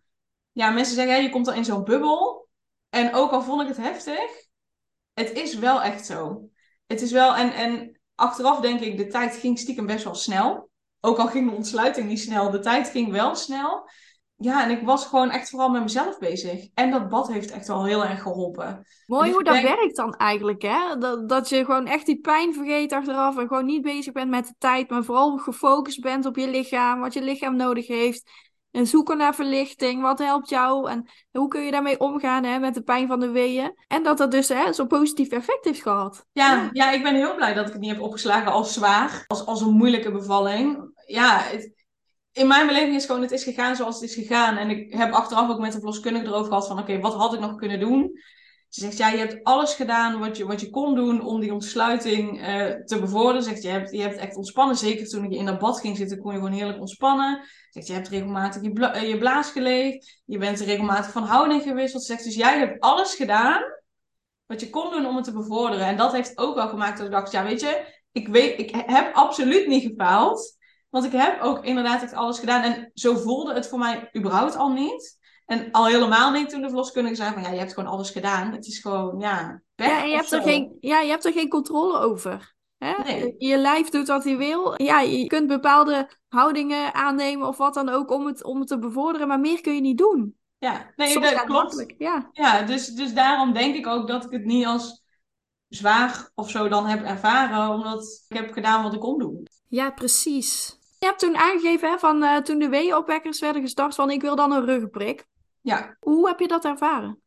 [0.52, 2.48] Ja, mensen zeggen: Je komt dan in zo'n bubbel.
[2.90, 4.46] En ook al vond ik het heftig.
[5.14, 6.50] Het is wel echt zo.
[6.86, 7.36] Het is wel.
[7.36, 10.70] En, en achteraf denk ik, de tijd ging stiekem best wel snel.
[11.02, 13.90] Ook al ging de ontsluiting niet snel, de tijd ging wel snel.
[14.36, 16.68] Ja, en ik was gewoon echt vooral met mezelf bezig.
[16.74, 18.86] En dat bad heeft echt wel heel erg geholpen.
[19.06, 20.98] Mooi dus hoe dat werkt dan eigenlijk, hè?
[21.00, 24.48] Dat, dat je gewoon echt die pijn vergeet achteraf en gewoon niet bezig bent met
[24.48, 28.32] de tijd, maar vooral gefocust bent op je lichaam, wat je lichaam nodig heeft.
[28.78, 30.02] En zoeken naar verlichting.
[30.02, 30.90] Wat helpt jou?
[30.90, 33.74] En hoe kun je daarmee omgaan hè, met de pijn van de weeën?
[33.88, 36.26] En dat dat dus zo'n positief effect heeft gehad.
[36.32, 39.24] Ja, ja, ik ben heel blij dat ik het niet heb opgeslagen als zwaar.
[39.28, 40.92] Als, als een moeilijke bevalling.
[41.06, 41.86] Ja, het,
[42.32, 44.58] in mijn beleving is gewoon, het is gegaan zoals het is gegaan.
[44.58, 47.40] En ik heb achteraf ook met de verloskundige erover gehad van, oké, wat had ik
[47.40, 48.20] nog kunnen doen?
[48.70, 51.54] Ze zegt, ja, je hebt alles gedaan wat je, wat je kon doen om die
[51.54, 52.46] ontsluiting uh,
[52.86, 53.44] te bevorderen.
[53.44, 54.76] Zegt, je hebt, je hebt echt ontspannen.
[54.76, 57.48] Zeker toen je in dat bad ging zitten, kon je gewoon heerlijk ontspannen.
[57.70, 60.22] Zegt, je hebt regelmatig je, bla je blaas geleegd.
[60.26, 62.04] Je bent regelmatig van houding gewisseld.
[62.04, 63.62] Zegt, dus jij hebt alles gedaan
[64.46, 65.86] wat je kon doen om het te bevorderen.
[65.86, 68.76] En dat heeft ook wel gemaakt dat ik dacht, ja, weet je, ik, weet, ik
[68.86, 70.58] heb absoluut niet gefaald.
[70.90, 72.64] Want ik heb ook inderdaad echt alles gedaan.
[72.64, 75.17] En zo voelde het voor mij überhaupt al niet.
[75.48, 78.52] En al helemaal niet toen de verloskundige zei van ja, je hebt gewoon alles gedaan.
[78.52, 82.00] Het is gewoon, ja, ja, je hebt er geen, ja, je hebt er geen controle
[82.00, 82.56] over.
[82.78, 82.94] Hè?
[83.04, 83.36] Nee.
[83.38, 84.84] Je lijf doet wat hij wil.
[84.84, 88.80] Ja, je kunt bepaalde houdingen aannemen of wat dan ook om het, om het te
[88.80, 90.36] bevorderen, maar meer kun je niet doen.
[90.58, 91.94] Ja, nee, dat klopt.
[91.98, 95.06] Ja, ja dus, dus daarom denk ik ook dat ik het niet als
[95.68, 99.48] zwaar of zo dan heb ervaren, omdat ik heb gedaan wat ik kon doen.
[99.68, 100.78] Ja, precies.
[101.00, 104.36] Je hebt toen aangegeven, hè, van uh, toen de weeopwekkers werden gestart, van ik wil
[104.36, 105.26] dan een ruggenprik.
[105.62, 105.98] Ja.
[106.00, 107.22] Hoe heb je dat ervaren?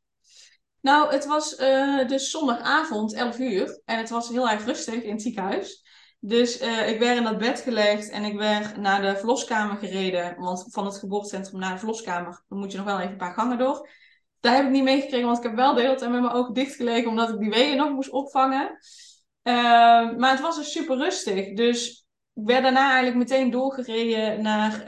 [0.80, 3.80] Nou, het was uh, dus zondagavond, 11 uur.
[3.84, 5.84] En het was heel erg rustig in het ziekenhuis.
[6.20, 10.36] Dus uh, ik werd in dat bed gelegd en ik werd naar de verloskamer gereden.
[10.38, 13.34] Want van het geboortecentrum naar de verloskamer dan moet je nog wel even een paar
[13.34, 13.88] gangen door.
[14.40, 16.54] Daar heb ik niet meegekregen, want ik heb wel de hele tijd met mijn ogen
[16.54, 18.78] dicht gelegen, omdat ik die weeën nog moest opvangen.
[19.42, 21.54] Uh, maar het was dus super rustig.
[21.54, 24.84] Dus ik werd daarna eigenlijk meteen doorgereden naar,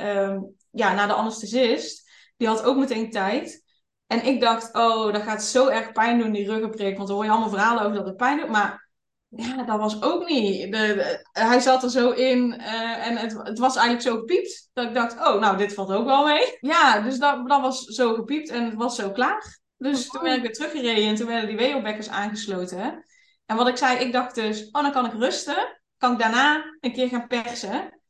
[0.70, 2.01] ja, naar de anesthesist.
[2.36, 3.62] Die had ook meteen tijd.
[4.06, 6.96] En ik dacht, oh, dat gaat zo erg pijn doen, die ruggenprik.
[6.96, 8.48] Want dan hoor je allemaal verhalen over dat het pijn doet.
[8.48, 8.90] Maar
[9.28, 10.72] ja, dat was ook niet.
[10.72, 14.70] De, hij zat er zo in uh, en het, het was eigenlijk zo gepiept.
[14.72, 16.58] Dat ik dacht, oh, nou, dit valt ook wel mee.
[16.72, 19.60] Ja, dus dat, dat was zo gepiept en het was zo klaar.
[19.76, 23.04] Dus toen ben ik weer teruggereden en toen werden die weeopbekkers aangesloten.
[23.46, 25.80] En wat ik zei, ik dacht dus, oh, dan kan ik rusten.
[25.98, 28.00] Kan ik daarna een keer gaan persen.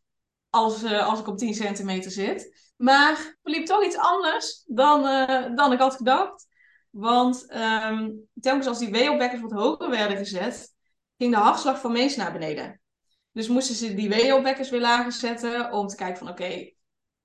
[0.51, 2.72] Als, uh, als ik op 10 centimeter zit.
[2.83, 6.47] Maar verliep toch iets anders dan, uh, dan ik had gedacht.
[6.90, 10.75] Want um, telkens als die weeopwekkers wat hoger werden gezet,
[11.18, 12.81] ging de hartslag van Mees naar beneden.
[13.33, 16.73] Dus moesten ze die weeopwekkers weer lager zetten om te kijken van oké,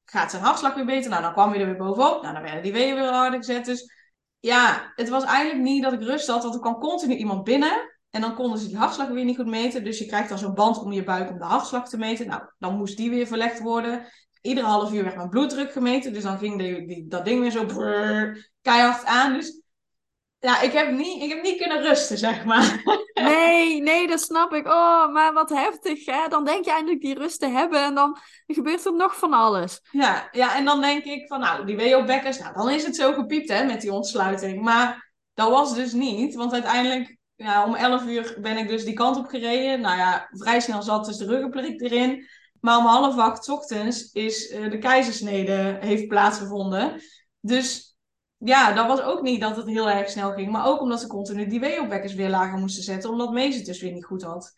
[0.05, 1.09] gaat zijn hartslag weer beter?
[1.09, 2.21] Nou, dan kwam hij er weer bovenop.
[2.21, 3.65] Nou, dan werden die weeën weer harder gezet.
[3.65, 3.91] Dus
[4.39, 7.95] ja, het was eigenlijk niet dat ik rust had, want er kwam continu iemand binnen.
[8.09, 9.83] En dan konden ze die hartslag weer niet goed meten.
[9.83, 12.27] Dus je krijgt dan zo'n band om je buik om de hartslag te meten.
[12.27, 14.07] Nou, dan moest die weer verlegd worden
[14.47, 16.13] iedere half uur werd mijn bloeddruk gemeten.
[16.13, 19.33] Dus dan ging die, die, dat ding weer zo brrr, keihard aan.
[19.33, 19.61] Dus
[20.39, 22.81] ja, ik heb, niet, ik heb niet kunnen rusten, zeg maar.
[23.17, 24.65] Nee, nee, dat snap ik.
[24.65, 26.27] Oh, maar wat heftig, hè?
[26.27, 29.79] Dan denk je eindelijk die rust te hebben en dan gebeurt er nog van alles.
[29.91, 33.13] Ja, ja en dan denk ik van, nou, die WO-bekkers, nou, dan is het zo
[33.13, 34.61] gepiept, hè, met die ontsluiting.
[34.61, 38.93] Maar dat was dus niet, want uiteindelijk, ja, om 11 uur ben ik dus die
[38.93, 39.81] kant op gereden.
[39.81, 42.27] Nou ja, vrij snel zat dus de ruggenprik erin.
[42.61, 47.01] Maar om half acht ochtends is uh, de keizersnede heeft plaatsgevonden.
[47.39, 47.97] Dus
[48.37, 50.51] ja, dat was ook niet dat het heel erg snel ging.
[50.51, 53.09] Maar ook omdat ze continu die weeopwekkers weer lager moesten zetten.
[53.09, 54.53] Omdat Mees het dus weer niet goed had.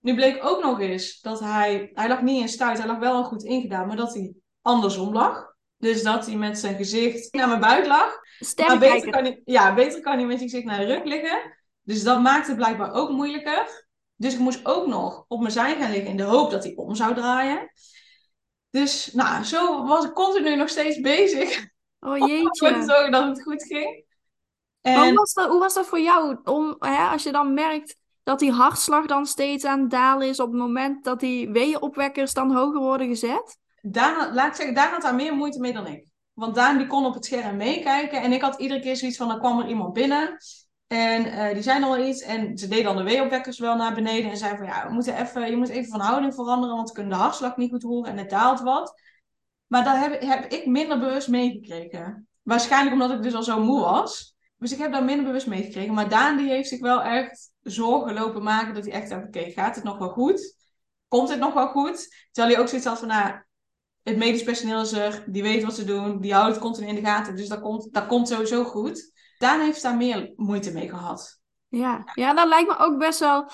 [0.00, 1.90] Nu bleek ook nog eens dat hij...
[1.94, 2.78] Hij lag niet in stuit.
[2.78, 3.86] Hij lag wel al goed ingedaan.
[3.86, 5.54] Maar dat hij andersom lag.
[5.76, 8.18] Dus dat hij met zijn gezicht naar mijn buik lag.
[8.56, 11.58] Maar beter kan, hij, ja, beter kan hij met zijn gezicht naar de rug liggen.
[11.82, 13.88] Dus dat maakt het blijkbaar ook moeilijker.
[14.20, 16.72] Dus ik moest ook nog op mijn zij gaan liggen in de hoop dat hij
[16.76, 17.70] om zou draaien.
[18.70, 21.68] Dus nou, zo was ik continu nog steeds bezig.
[22.00, 22.82] Oh Om te jeetje.
[22.82, 24.04] zorgen dat het goed ging.
[24.82, 26.38] Maar Hoe En was dat, hoe was dat voor jou?
[26.44, 30.40] Om, hè, als je dan merkt dat die hartslag dan steeds aan het dalen is
[30.40, 33.58] op het moment dat die weeënopwekkers dan hoger worden gezet?
[33.80, 36.06] Daan, laat ik zeggen, Daan had daar meer moeite mee dan ik.
[36.32, 38.22] Want Daan die kon op het scherm meekijken.
[38.22, 40.36] En ik had iedere keer zoiets van, dan kwam er iemand binnen.
[40.92, 42.22] En eh, die nog wel iets.
[42.22, 44.30] En ze deed dan de weeopwekkers wel naar beneden.
[44.30, 46.76] En zei van, ja, we moeten even, je moet even van houding veranderen.
[46.76, 48.10] Want we kunnen de hartslag niet goed horen.
[48.10, 49.00] En het daalt wat.
[49.66, 52.28] Maar daar heb, heb ik minder bewust meegekregen.
[52.42, 54.36] Waarschijnlijk omdat ik dus al zo moe was.
[54.56, 55.94] Dus ik heb daar minder bewust meegekregen.
[55.94, 58.74] Maar Daan die heeft zich wel echt zorgen lopen maken.
[58.74, 60.56] Dat hij echt dacht, oké, gaat het nog wel goed?
[61.08, 62.26] Komt het nog wel goed?
[62.30, 63.42] Terwijl hij ook zoiets had van, nou,
[64.02, 66.94] het medisch personeel is er, die weet wat ze doen, die houdt het continu in
[66.94, 67.36] de gaten.
[67.36, 69.12] Dus dat komt, dat komt sowieso goed.
[69.40, 71.40] Daan heeft daar meer moeite mee gehad.
[71.68, 73.50] Ja, ja, dat lijkt me ook best wel.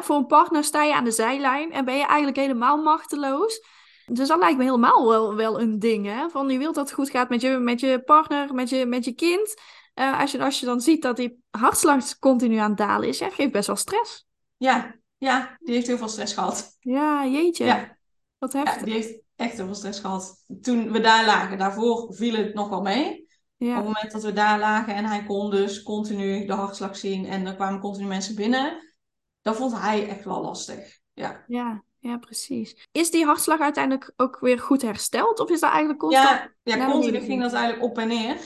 [0.00, 3.62] Voor een partner sta je aan de zijlijn en ben je eigenlijk helemaal machteloos.
[4.06, 6.06] Dus dat lijkt me helemaal wel, wel een ding.
[6.06, 6.28] Hè?
[6.28, 9.04] Van je wilt dat het goed gaat met je, met je partner, met je, met
[9.04, 9.54] je kind.
[9.94, 13.18] Eh, als, je, als je dan ziet dat die hartslag continu aan het dalen is,
[13.18, 14.26] ja, geeft best wel stress.
[14.56, 16.76] Ja, ja, die heeft heel veel stress gehad.
[16.80, 17.64] Ja, jeetje.
[17.64, 17.96] Ja,
[18.38, 18.82] Wat ja, heftig.
[18.82, 20.34] die heeft echt heel veel stress gehad.
[20.60, 23.27] Toen we daar lagen, daarvoor viel het nog wel mee.
[23.58, 27.26] Op het moment dat we daar lagen en hij kon dus continu de hartslag zien
[27.26, 28.94] en er kwamen continu mensen binnen,
[29.42, 30.98] dat vond hij echt wel lastig.
[31.12, 31.44] Ja.
[31.46, 32.88] ja, ja, precies.
[32.92, 35.40] Is die hartslag uiteindelijk ook weer goed hersteld?
[35.40, 36.50] Of is dat eigenlijk constant?
[36.62, 38.36] Ja, ja continu ging dat eigenlijk op en neer.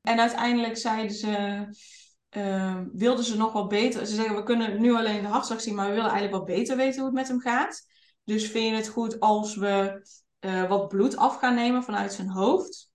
[0.00, 1.66] En uiteindelijk zeiden ze,
[2.28, 4.06] eh, wilden ze nog wat beter.
[4.06, 6.76] Ze zeggen, we kunnen nu alleen de hartslag zien, maar we willen eigenlijk wat beter
[6.76, 7.86] weten hoe het met hem gaat.
[8.24, 10.06] Dus vind je het goed als we
[10.38, 12.90] eh, wat bloed af gaan nemen vanuit zijn hoofd?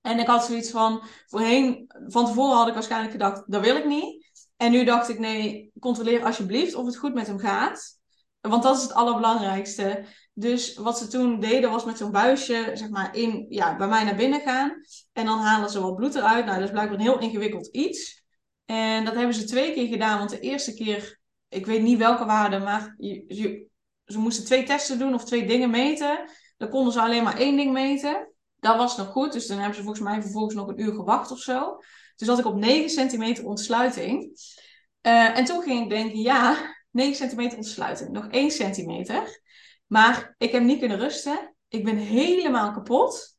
[0.00, 3.86] En ik had zoiets van, voorheen, van tevoren had ik waarschijnlijk gedacht, dat wil ik
[3.86, 4.28] niet.
[4.56, 7.98] En nu dacht ik, nee, controleer alsjeblieft of het goed met hem gaat.
[8.40, 10.04] Want dat is het allerbelangrijkste.
[10.34, 14.04] Dus wat ze toen deden was met zo'n buisje, zeg maar, in, ja, bij mij
[14.04, 14.72] naar binnen gaan.
[15.12, 16.44] En dan halen ze wat bloed eruit.
[16.44, 18.22] Nou, dat is blijkbaar een heel ingewikkeld iets.
[18.64, 20.18] En dat hebben ze twee keer gedaan.
[20.18, 22.94] Want de eerste keer, ik weet niet welke waarde, maar
[24.04, 26.30] ze moesten twee testen doen of twee dingen meten.
[26.56, 28.32] Dan konden ze alleen maar één ding meten.
[28.60, 29.32] Dat was nog goed.
[29.32, 31.78] Dus dan hebben ze volgens mij vervolgens nog een uur gewacht of zo.
[32.16, 34.38] Dus had ik op 9 centimeter ontsluiting.
[35.00, 38.10] Eh, en toen ging ik denken, ja, 9 centimeter ontsluiting.
[38.10, 39.40] Nog 1 centimeter.
[39.86, 41.54] Maar ik heb niet kunnen rusten.
[41.68, 43.36] Ik ben helemaal kapot.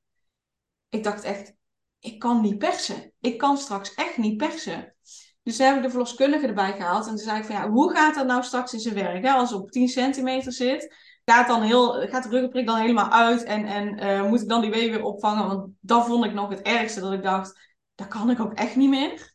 [0.90, 1.54] Ik dacht echt,
[2.00, 3.14] ik kan niet persen.
[3.20, 4.96] Ik kan straks echt niet persen.
[5.44, 7.04] Dus toen heb ik de verloskundige erbij gehaald.
[7.04, 9.26] En toen zei ik van, ja, hoe gaat dat nou straks in zijn werk?
[9.26, 10.96] Als het op 10 centimeter zit,
[11.32, 13.44] gaat, dan heel, gaat de ruggenprik dan helemaal uit?
[13.44, 15.48] En, en eh, moet ik dan die wee weer opvangen?
[15.48, 17.00] Want dat vond ik nog het ergste.
[17.00, 17.60] Dat ik dacht,
[17.96, 19.34] dat kan ik ook echt niet meer.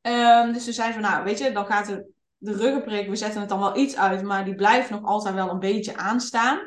[0.00, 2.06] Ehm, dus toen zei ze van, nou, weet je, dan gaat de,
[2.38, 5.50] de ruggenprik, we zetten het dan wel iets uit, maar die blijft nog altijd wel
[5.50, 6.58] een beetje aanstaan.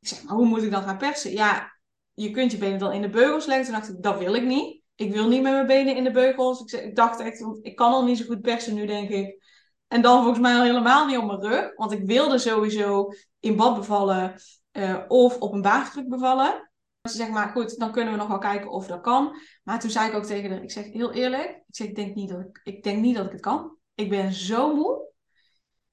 [0.00, 1.32] Ik zeg, maar hoe moet ik dan gaan persen?
[1.32, 1.72] Ja,
[2.14, 3.64] je kunt je benen dan in de beugels leggen.
[3.64, 4.82] Toen dacht ik, dat wil ik niet.
[4.94, 6.60] Ik wil niet met mijn benen in de beugels.
[6.60, 9.42] Ik, ik dacht echt, want ik kan al niet zo goed persen nu, denk ik.
[9.88, 11.76] En dan volgens mij al helemaal niet op mijn rug.
[11.76, 13.08] Want ik wilde sowieso
[13.44, 14.34] in bad bevallen
[14.70, 16.70] eh, of op een baagdruk bevallen.
[17.02, 19.36] Ze zegt, maar goed, dan kunnen we nog wel kijken of dat kan.
[19.62, 22.14] Maar toen zei ik ook tegen haar, ik zeg heel eerlijk, ik zeg, ik denk
[22.14, 23.76] niet dat ik, ik, denk niet dat ik het kan.
[23.94, 25.12] Ik ben zo moe.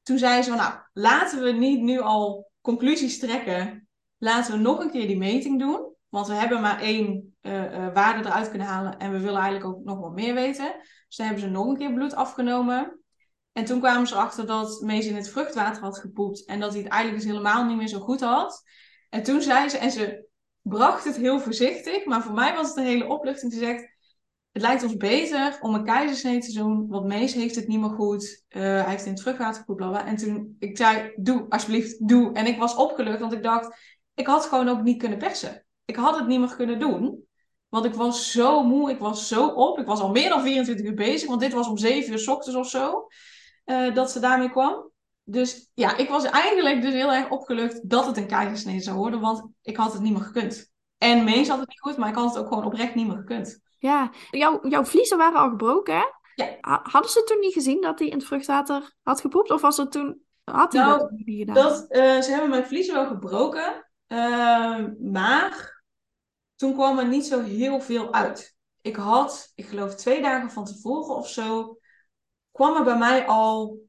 [0.04, 3.88] Toen zei ze nou, laten we niet nu al conclusies trekken.
[4.18, 5.96] Laten we nog een keer die meting doen.
[6.10, 9.00] Want we hebben maar één eh, eh, waarde eruit kunnen halen.
[9.00, 10.76] En we willen eigenlijk ook nog wat meer weten.
[11.08, 13.01] Dus hebben ze nog een keer bloed afgenomen.
[13.54, 16.46] En toen kwamen ze erachter dat Mees in het vruchtwater had gepoept.
[16.46, 18.64] En dat hij het eigenlijk dus helemaal niet meer zo goed had.
[19.10, 20.26] En toen zei ze, en ze
[20.62, 22.06] bracht het heel voorzichtig.
[22.06, 23.54] Maar voor mij was het een hele opluchting.
[23.54, 23.90] Ze zegt,
[24.52, 26.88] het lijkt ons beter om een keizersnee te doen.
[26.88, 28.44] Want Mees heeft het niet meer goed.
[28.48, 30.06] Eh, hij heeft in het vruchtwater gepoept.
[30.06, 32.34] En toen, ik zei, doe, alsjeblieft, doe.
[32.34, 33.78] En ik was opgelucht, want ik dacht,
[34.14, 35.66] ik had gewoon ook niet kunnen persen.
[35.86, 37.26] Ik had het niet meer kunnen doen.
[37.70, 39.80] Want ik was zo moe, ik was zo op.
[39.80, 42.28] Ik was al meer dan 24 uur bezig, want dit was om 7 uur s
[42.28, 43.08] ochtends of zo.
[43.64, 44.90] Eh, dat ze daarmee kwam.
[45.24, 49.20] Dus ja, ik was eigenlijk dus heel erg opgelucht dat het een keizersnee zou worden,
[49.20, 50.72] want ik had het niet meer gekund.
[50.98, 53.18] En Mees had het niet goed, maar ik had het ook gewoon oprecht niet meer
[53.18, 53.60] gekund.
[53.78, 56.04] Ja, jouw, jouw vliezen waren al gebroken, hè?
[56.36, 56.58] Ja.
[56.62, 59.52] Ha- Hadden ze toen niet gezien dat hij in het vruchtwater had gepoept?
[59.52, 60.22] Of was het toen...
[60.44, 61.56] Had hij Nou, dat niet gedaan?
[61.56, 65.84] Dat, eh, ze hebben mijn vliezen wel gebroken, eh, maar
[66.56, 68.56] toen kwam er niet zo heel veel uit.
[68.82, 71.78] Ik had, ik geloof twee dagen van tevoren of zo,
[72.52, 73.80] kwam er bij mij al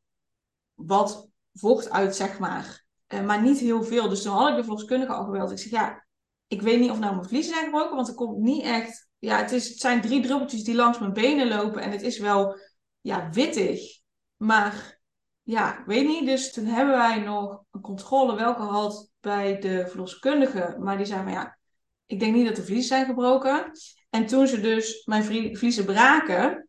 [0.74, 2.84] wat vocht uit, zeg maar.
[3.06, 4.08] Eh, maar niet heel veel.
[4.08, 5.50] Dus toen had ik de verloskundige al gebeld.
[5.50, 6.06] Ik zeg, ja,
[6.46, 9.10] ik weet niet of nou mijn vliezen zijn gebroken, want er komt niet echt...
[9.18, 12.18] Ja, het, is, het zijn drie druppeltjes die langs mijn benen lopen en het is
[12.18, 12.58] wel
[13.00, 14.00] ja, wittig.
[14.36, 15.00] Maar
[15.42, 16.26] ja, ik weet niet.
[16.26, 20.76] Dus toen hebben wij nog een controle wel gehad bij de verloskundige.
[20.78, 21.58] Maar die zei van ja,
[22.06, 23.70] ik denk niet dat de vliezen zijn gebroken.
[24.10, 25.24] En toen ze dus mijn
[25.56, 26.68] vliezen braken,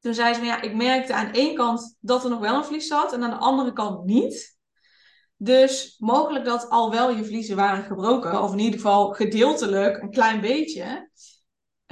[0.00, 2.86] toen zei ze ja, ik merkte aan één kant dat er nog wel een vlies
[2.86, 4.56] zat en aan de andere kant niet.
[5.36, 10.10] Dus mogelijk dat al wel je vliezen waren gebroken, of in ieder geval gedeeltelijk een
[10.10, 11.10] klein beetje.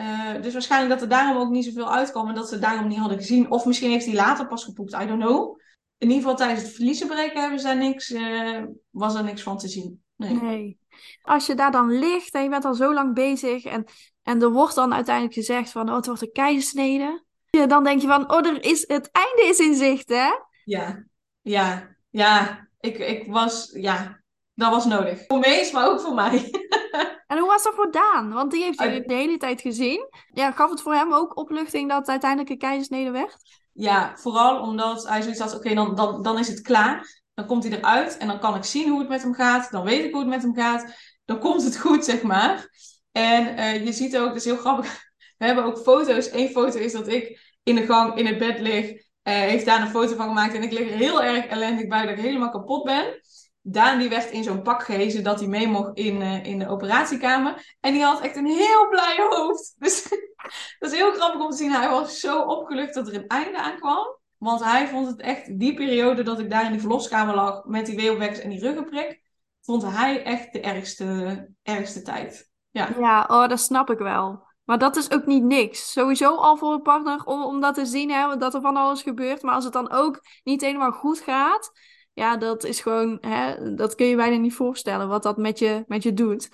[0.01, 2.99] Uh, dus waarschijnlijk dat er daarom ook niet zoveel uitkwam en dat ze daarom niet
[2.99, 3.51] hadden gezien.
[3.51, 5.59] Of misschien heeft hij later pas gepoept, I don't know.
[5.99, 9.69] In ieder geval tijdens het verliezenbreken hebben ze niks, uh, was er niks van te
[9.69, 10.03] zien.
[10.17, 10.35] Nee.
[10.35, 10.79] nee.
[11.23, 13.85] Als je daar dan ligt en je bent al zo lang bezig en,
[14.23, 17.25] en er wordt dan uiteindelijk gezegd van, oh, het wordt een keizersnede.
[17.51, 20.31] Dan denk je van, oh, er is, het einde is in zicht, hè?
[20.65, 21.05] Ja,
[21.41, 22.69] ja, ja.
[22.81, 24.21] Ik, ik was, ja,
[24.55, 25.25] dat was nodig.
[25.27, 26.51] Voor Mees, maar ook voor mij.
[27.27, 28.33] En hoe was dat voor Daan?
[28.33, 30.09] Want die heeft je de hele tijd gezien.
[30.33, 33.37] Ja, gaf het voor hem ook opluchting dat het uiteindelijk een keizersnede werd?
[33.73, 37.23] Ja, vooral omdat hij zoiets had, oké, dan, dan, dan is het klaar.
[37.35, 39.71] Dan komt hij eruit en dan kan ik zien hoe het met hem gaat.
[39.71, 40.95] Dan weet ik hoe het met hem gaat.
[41.25, 42.69] Dan komt het goed, zeg maar.
[43.13, 45.05] En uh, je ziet ook, dat is heel grappig.
[45.39, 46.33] We hebben ook foto's.
[46.33, 48.91] Eén foto is dat ik in de gang in het bed lig.
[48.91, 50.55] Uh, heeft daar een foto van gemaakt.
[50.55, 53.21] En ik lig er heel erg ellendig bij dat ik helemaal kapot ben.
[53.61, 56.69] Daan die werd in zo'n pak gehezen dat hij mee mocht in, uh, in de
[56.69, 57.77] operatiekamer.
[57.81, 59.75] En die had echt een heel blij hoofd.
[59.79, 60.09] Dus
[60.79, 61.73] dat is heel grappig om te zien.
[61.73, 64.19] Hij was zo opgelucht dat er een einde aan kwam.
[64.37, 67.87] Want hij vond het echt, die periode dat ik daar in die verloskamer lag met
[67.87, 69.23] die weeuwwekkers en die ruggenprik,
[69.63, 72.51] vond hij echt de ergste, ergste tijd.
[72.71, 72.89] Ja.
[72.99, 74.46] ja, oh, dat snap ik wel.
[74.67, 75.93] Maar dat is ook niet niks.
[75.93, 79.03] Sowieso al voor een partner om, om dat te zien, hè, dat er van alles
[79.03, 79.43] gebeurt.
[79.43, 81.71] Maar als het dan ook niet helemaal goed gaat,
[82.13, 85.85] ja, dat is gewoon, hè, dat kun je bijna niet voorstellen wat dat met je,
[85.87, 86.49] met je doet.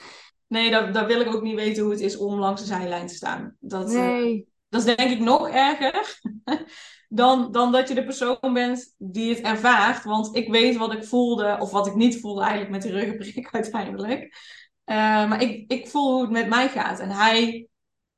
[0.46, 3.06] Nee, dat, dat wil ik ook niet weten hoe het is om langs de zijlijn
[3.06, 3.56] te staan.
[3.60, 4.48] Dat, eh, nee.
[4.68, 6.20] dat is denk ik nog erger
[7.08, 10.04] dan, dan dat je de persoon bent die het ervaart.
[10.04, 13.48] Want ik weet wat ik voelde, of wat ik niet voelde eigenlijk met die ruggenprik
[13.54, 14.22] uiteindelijk.
[14.86, 16.98] Uh, maar ik, ik voel hoe het met mij gaat.
[17.00, 17.66] En hij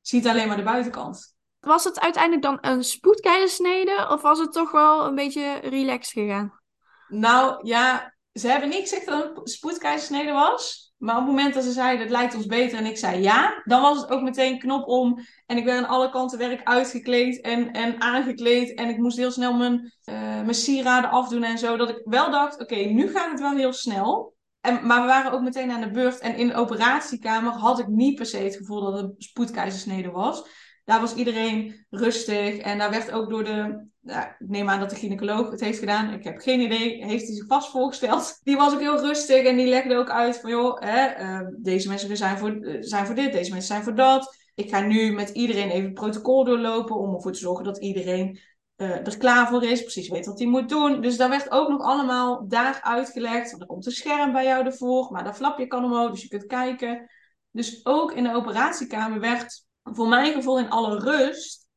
[0.07, 1.35] ziet alleen maar de buitenkant.
[1.59, 4.07] Was het uiteindelijk dan een spoedkeizersnede?
[4.09, 6.59] Of was het toch wel een beetje relaxed gegaan?
[7.07, 10.93] Nou ja, ze hebben niet gezegd dat het een spoedkeizersnede was.
[10.97, 13.61] Maar op het moment dat ze zeiden, het lijkt ons beter en ik zei ja,
[13.63, 15.19] dan was het ook meteen knop om.
[15.45, 18.73] En ik ben aan alle kanten werk uitgekleed en, en aangekleed.
[18.73, 21.77] En ik moest heel snel mijn, uh, mijn sieraden afdoen en zo.
[21.77, 24.34] Dat ik wel dacht, oké, nu gaat het wel heel snel.
[24.65, 26.19] En, maar we waren ook meteen aan de beurt.
[26.19, 30.47] En in de operatiekamer had ik niet per se het gevoel dat het spoedkeizersnede was.
[30.85, 32.57] Daar was iedereen rustig.
[32.57, 33.87] En daar werd ook door de.
[34.03, 36.13] Ik neem aan dat de gynaecoloog het heeft gedaan.
[36.13, 37.05] Ik heb geen idee.
[37.05, 38.39] Heeft hij zich vast voorgesteld.
[38.43, 41.87] Die was ook heel rustig en die legde ook uit van joh, hè, uh, deze
[41.87, 44.35] mensen zijn voor, uh, zijn voor dit, deze mensen zijn voor dat.
[44.55, 48.39] Ik ga nu met iedereen even het protocol doorlopen om ervoor te zorgen dat iedereen
[48.77, 51.01] uh, er klaar voor is, precies weet wat hij moet doen.
[51.01, 53.59] Dus daar werd ook nog allemaal daar uitgelegd.
[53.59, 56.45] Er komt een scherm bij jou ervoor, maar dat flapje kan omhoog, dus je kunt
[56.45, 57.09] kijken.
[57.51, 61.67] Dus ook in de operatiekamer werd voor mijn gevoel in alle rust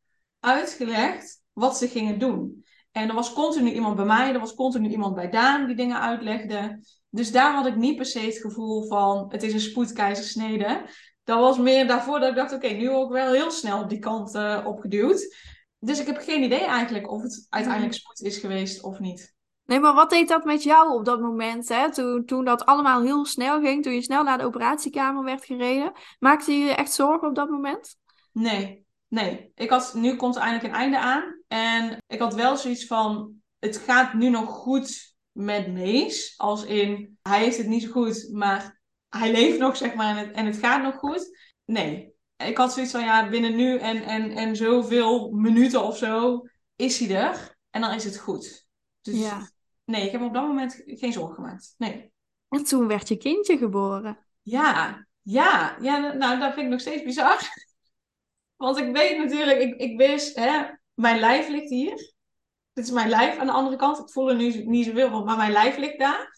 [0.40, 2.64] uitgelegd wat ze gingen doen.
[2.92, 6.00] En er was continu iemand bij mij, er was continu iemand bij Daan die dingen
[6.00, 6.80] uitlegde.
[7.10, 10.86] Dus daar had ik niet per se het gevoel van het is een spoedkeizersnede.
[11.24, 13.98] Dat was meer daarvoor dat ik dacht, oké, nu ook wel heel snel op die
[13.98, 15.36] kant uh, opgeduwd.
[15.78, 17.98] Dus ik heb geen idee eigenlijk of het uiteindelijk mm.
[17.98, 19.36] spoed is geweest of niet.
[19.64, 21.68] Nee, maar wat deed dat met jou op dat moment?
[21.68, 21.92] Hè?
[21.92, 25.92] Toen, toen dat allemaal heel snel ging, toen je snel naar de operatiekamer werd gereden.
[26.18, 27.96] Maakte je je echt zorgen op dat moment?
[28.32, 29.52] Nee, nee.
[29.54, 31.42] Ik had, nu komt er eindelijk een einde aan.
[31.48, 36.34] En ik had wel zoiets van, het gaat nu nog goed met Mees.
[36.36, 40.26] Als in, hij heeft het niet zo goed, maar hij leeft nog, zeg maar, en
[40.26, 41.38] het, en het gaat nog goed.
[41.64, 42.12] Nee.
[42.46, 46.98] Ik had zoiets van, ja, binnen nu en, en, en zoveel minuten of zo is
[46.98, 47.56] hij er.
[47.70, 48.66] En dan is het goed.
[49.00, 49.48] Dus ja.
[49.84, 51.74] nee, ik heb op dat moment geen zorgen gemaakt.
[51.78, 52.12] Nee.
[52.48, 54.18] En toen werd je kindje geboren.
[54.42, 57.38] Ja, ja, ja nou, dat vind ik nog steeds bizar.
[58.56, 62.14] Want ik weet natuurlijk, ik, ik wist, hè, mijn lijf ligt hier.
[62.72, 63.98] Dit is mijn lijf aan de andere kant.
[63.98, 66.36] Ik voel er nu niet zoveel van, maar mijn lijf ligt daar.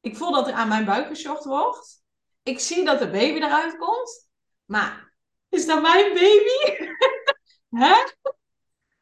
[0.00, 2.02] Ik voel dat er aan mijn buik gesjocht wordt.
[2.42, 4.28] Ik zie dat de baby eruit komt.
[4.64, 5.13] Maar
[5.54, 6.84] is dat mijn baby?
[7.84, 7.94] hè?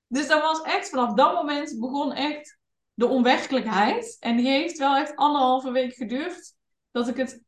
[0.07, 2.59] Dus dat was echt, vanaf dat moment begon echt
[2.95, 4.17] de onwerkelijkheid.
[4.21, 6.55] En die heeft wel echt anderhalve week geduurd.
[6.91, 7.43] Dat ik het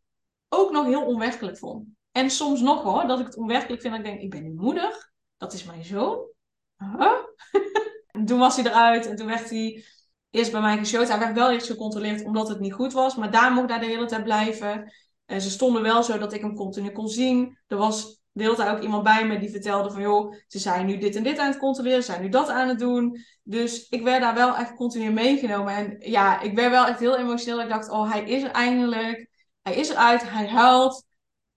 [0.49, 1.89] ook nog heel onwerkelijk vond.
[2.13, 3.95] En soms nog hoor, dat ik het onwerkelijk vind.
[3.95, 5.13] Dat ik denk, ik ben nu moeder.
[5.37, 6.27] Dat is mijn zoon.
[8.27, 9.07] Toen was hij eruit.
[9.07, 9.85] En toen werd hij
[10.31, 11.09] eerst bij mij geshowd.
[11.09, 13.17] Hij werd wel eerst gecontroleerd omdat het niet goed was.
[13.17, 14.93] Maar daar mocht hij de hele tijd blijven.
[15.25, 17.59] En ze stonden wel zo dat ik hem continu kon zien.
[17.67, 20.01] Er was de hele tijd ook iemand bij me die vertelde van...
[20.01, 22.03] joh, ze zijn nu dit en dit aan het controleren.
[22.03, 23.19] Ze zijn nu dat aan het doen.
[23.43, 25.75] Dus ik werd daar wel echt continu meegenomen.
[25.75, 27.61] En ja, ik werd wel echt heel emotioneel.
[27.61, 29.29] Ik dacht, oh, hij is er eindelijk.
[29.63, 30.31] Hij is eruit.
[30.31, 31.05] Hij huilt.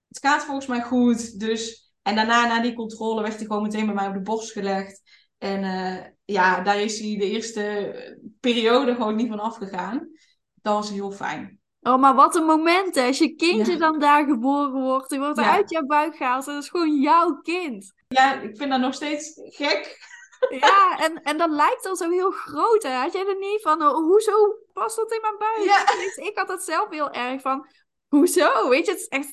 [0.08, 1.40] Het gaat volgens mij goed.
[1.40, 1.86] Dus...
[2.02, 5.02] En daarna, na die controle, werd hij gewoon meteen bij mij op de borst gelegd.
[5.38, 7.94] En uh, ja, daar is hij de eerste
[8.40, 10.08] periode gewoon niet van afgegaan.
[10.54, 11.57] Dat was heel fijn.
[11.80, 13.06] Oh, maar wat een moment hè.
[13.06, 16.44] Als je kindje dan daar geboren wordt, die wordt uit jouw buik gehaald.
[16.44, 17.92] Dat is gewoon jouw kind.
[18.08, 20.06] Ja, ik vind dat nog steeds gek.
[20.48, 22.90] Ja, en, en dat lijkt al zo heel groot hè.
[22.90, 25.64] Had jij er niet van, oh, hoezo past dat in mijn buik?
[25.64, 25.86] Ja.
[26.28, 27.66] Ik had dat zelf heel erg van,
[28.08, 28.68] Hoezo?
[28.68, 29.32] Weet je, het is echt,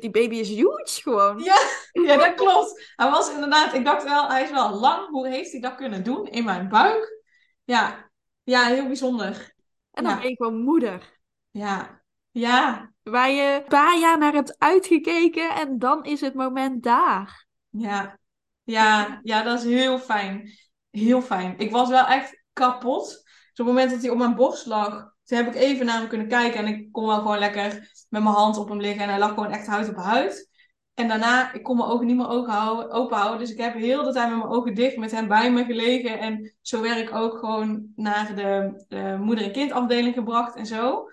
[0.00, 1.38] die baby is huge gewoon.
[1.42, 1.58] Ja,
[1.92, 2.92] ja, dat klopt.
[2.96, 5.08] Hij was inderdaad, ik dacht wel, hij is wel lang.
[5.08, 7.22] Hoe heeft hij dat kunnen doen in mijn buik?
[7.64, 8.10] Ja,
[8.42, 9.54] ja heel bijzonder.
[9.90, 11.15] En dan ben je gewoon moeder.
[11.56, 12.92] Ja, ja.
[13.02, 17.46] Waar je een paar jaar naar hebt uitgekeken en dan is het moment daar.
[17.70, 18.18] Ja,
[18.62, 20.50] ja, ja, dat is heel fijn.
[20.90, 21.58] Heel fijn.
[21.58, 23.04] Ik was wel echt kapot.
[23.06, 24.92] Dus op het moment dat hij op mijn borst lag,
[25.24, 27.72] toen heb ik even naar hem kunnen kijken en ik kon wel gewoon lekker
[28.08, 30.50] met mijn hand op hem liggen en hij lag gewoon echt huid op huid.
[30.94, 33.38] En daarna, ik kon mijn ogen niet meer ogen houden, open houden.
[33.38, 36.18] Dus ik heb heel de tijd met mijn ogen dicht met hem bij me gelegen.
[36.18, 41.04] En zo werd ik ook gewoon naar de, de moeder- en kindafdeling gebracht en zo.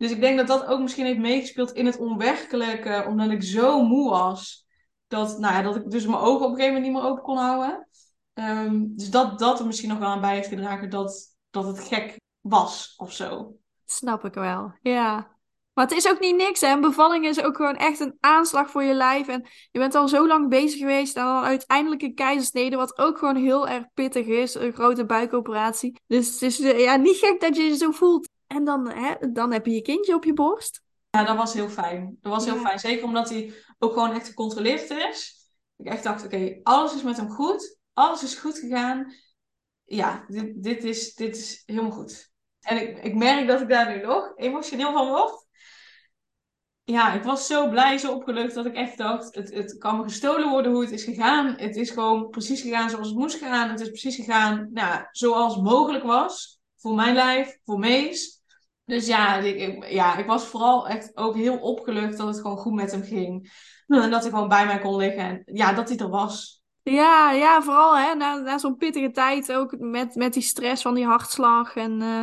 [0.00, 3.04] Dus ik denk dat dat ook misschien heeft meegespeeld in het onwerkelijke.
[3.08, 4.66] Omdat ik zo moe was.
[5.06, 7.22] Dat, nou ja, dat ik dus mijn ogen op een gegeven moment niet meer open
[7.22, 7.88] kon houden.
[8.34, 11.80] Um, dus dat, dat er misschien nog wel aan bij heeft gedragen dat, dat het
[11.80, 13.56] gek was of zo.
[13.84, 15.38] Snap ik wel, ja.
[15.72, 16.80] Maar het is ook niet niks, hè.
[16.80, 19.28] Bevalling is ook gewoon echt een aanslag voor je lijf.
[19.28, 23.18] En je bent al zo lang bezig geweest en dan uiteindelijk een keizersnede, wat ook
[23.18, 24.54] gewoon heel erg pittig is.
[24.54, 26.00] Een grote buikoperatie.
[26.06, 28.28] Dus het is eh, ja, niet gek dat je je zo voelt.
[28.50, 30.82] En dan, hè, dan heb je je kindje op je borst.
[31.10, 32.18] Ja, dat was heel fijn.
[32.20, 32.78] Dat was heel fijn.
[32.78, 35.48] Zeker omdat hij ook gewoon echt gecontroleerd is.
[35.76, 37.78] Ik echt dacht, oké, alles is met hem goed.
[37.92, 39.14] Alles is goed gegaan.
[39.84, 42.30] Ja, dit, dit, is, dit is helemaal goed.
[42.60, 45.48] En ik, ik merk dat ik daar nu nog emotioneel van word
[46.90, 50.02] ja, ik was zo blij, zo opgelucht dat ik echt dacht, het, het kan me
[50.02, 51.54] gestolen worden hoe het is gegaan.
[51.56, 53.70] Het is gewoon precies gegaan zoals het moest gaan.
[53.70, 56.60] Het is precies gegaan nou, zoals mogelijk was.
[56.76, 58.39] Voor mijn lijf, voor Mees.
[58.90, 62.72] Dus ja ik, ja, ik was vooral echt ook heel opgelucht dat het gewoon goed
[62.72, 63.52] met hem ging.
[63.86, 65.22] En dat hij gewoon bij mij kon liggen.
[65.22, 66.62] En ja, dat hij er was.
[66.82, 70.94] Ja, ja vooral hè, na, na zo'n pittige tijd ook met, met die stress van
[70.94, 71.76] die hartslag.
[71.76, 72.20] En uh,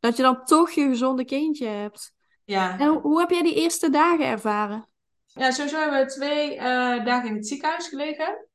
[0.00, 2.12] dat je dan toch je gezonde kindje hebt.
[2.44, 2.78] Ja.
[2.78, 4.88] En hoe heb jij die eerste dagen ervaren?
[5.26, 6.62] Ja, sowieso hebben we twee uh,
[7.04, 8.46] dagen in het ziekenhuis gelegen.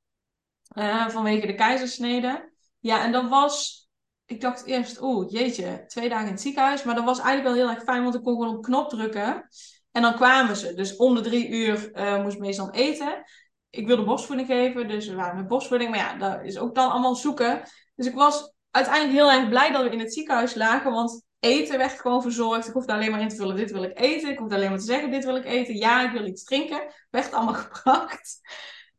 [0.78, 2.54] Uh, vanwege de keizersnede.
[2.80, 3.84] Ja, en dat was...
[4.26, 6.84] Ik dacht eerst, oeh, jeetje, twee dagen in het ziekenhuis.
[6.84, 9.48] Maar dat was eigenlijk wel heel erg fijn, want ik kon gewoon op knop drukken.
[9.92, 10.74] En dan kwamen ze.
[10.74, 13.24] Dus om de drie uur uh, moest meestal eten.
[13.70, 15.90] Ik wilde borstvoeding geven, dus we waren met borstvoeding.
[15.90, 17.62] Maar ja, dat is ook dan allemaal zoeken.
[17.96, 20.92] Dus ik was uiteindelijk heel erg blij dat we in het ziekenhuis lagen.
[20.92, 22.68] Want eten werd gewoon verzorgd.
[22.68, 24.30] Ik hoefde alleen maar in te vullen, dit wil ik eten.
[24.30, 25.76] Ik hoefde alleen maar te zeggen, dit wil ik eten.
[25.76, 26.94] Ja, ik wil iets drinken.
[27.10, 28.40] Werd allemaal gebracht.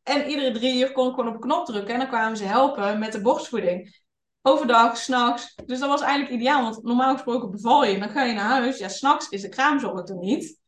[0.03, 1.95] En iedere drie uur kon ik gewoon op knop drukken.
[1.95, 4.05] En dan kwamen ze helpen met de borstvoeding.
[4.49, 5.55] Overdag, s'nachts.
[5.65, 6.63] Dus dat was eigenlijk ideaal.
[6.63, 7.99] Want normaal gesproken beval je.
[7.99, 8.79] Dan ga je naar huis.
[8.79, 10.61] Ja, s'nachts is de kraamzorg er niet.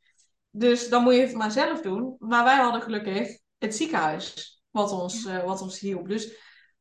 [0.50, 2.16] Dus dan moet je het maar zelf doen.
[2.18, 4.60] Maar wij hadden gelukkig het ziekenhuis.
[4.70, 6.08] Wat ons, uh, wat ons hielp.
[6.08, 6.32] Dus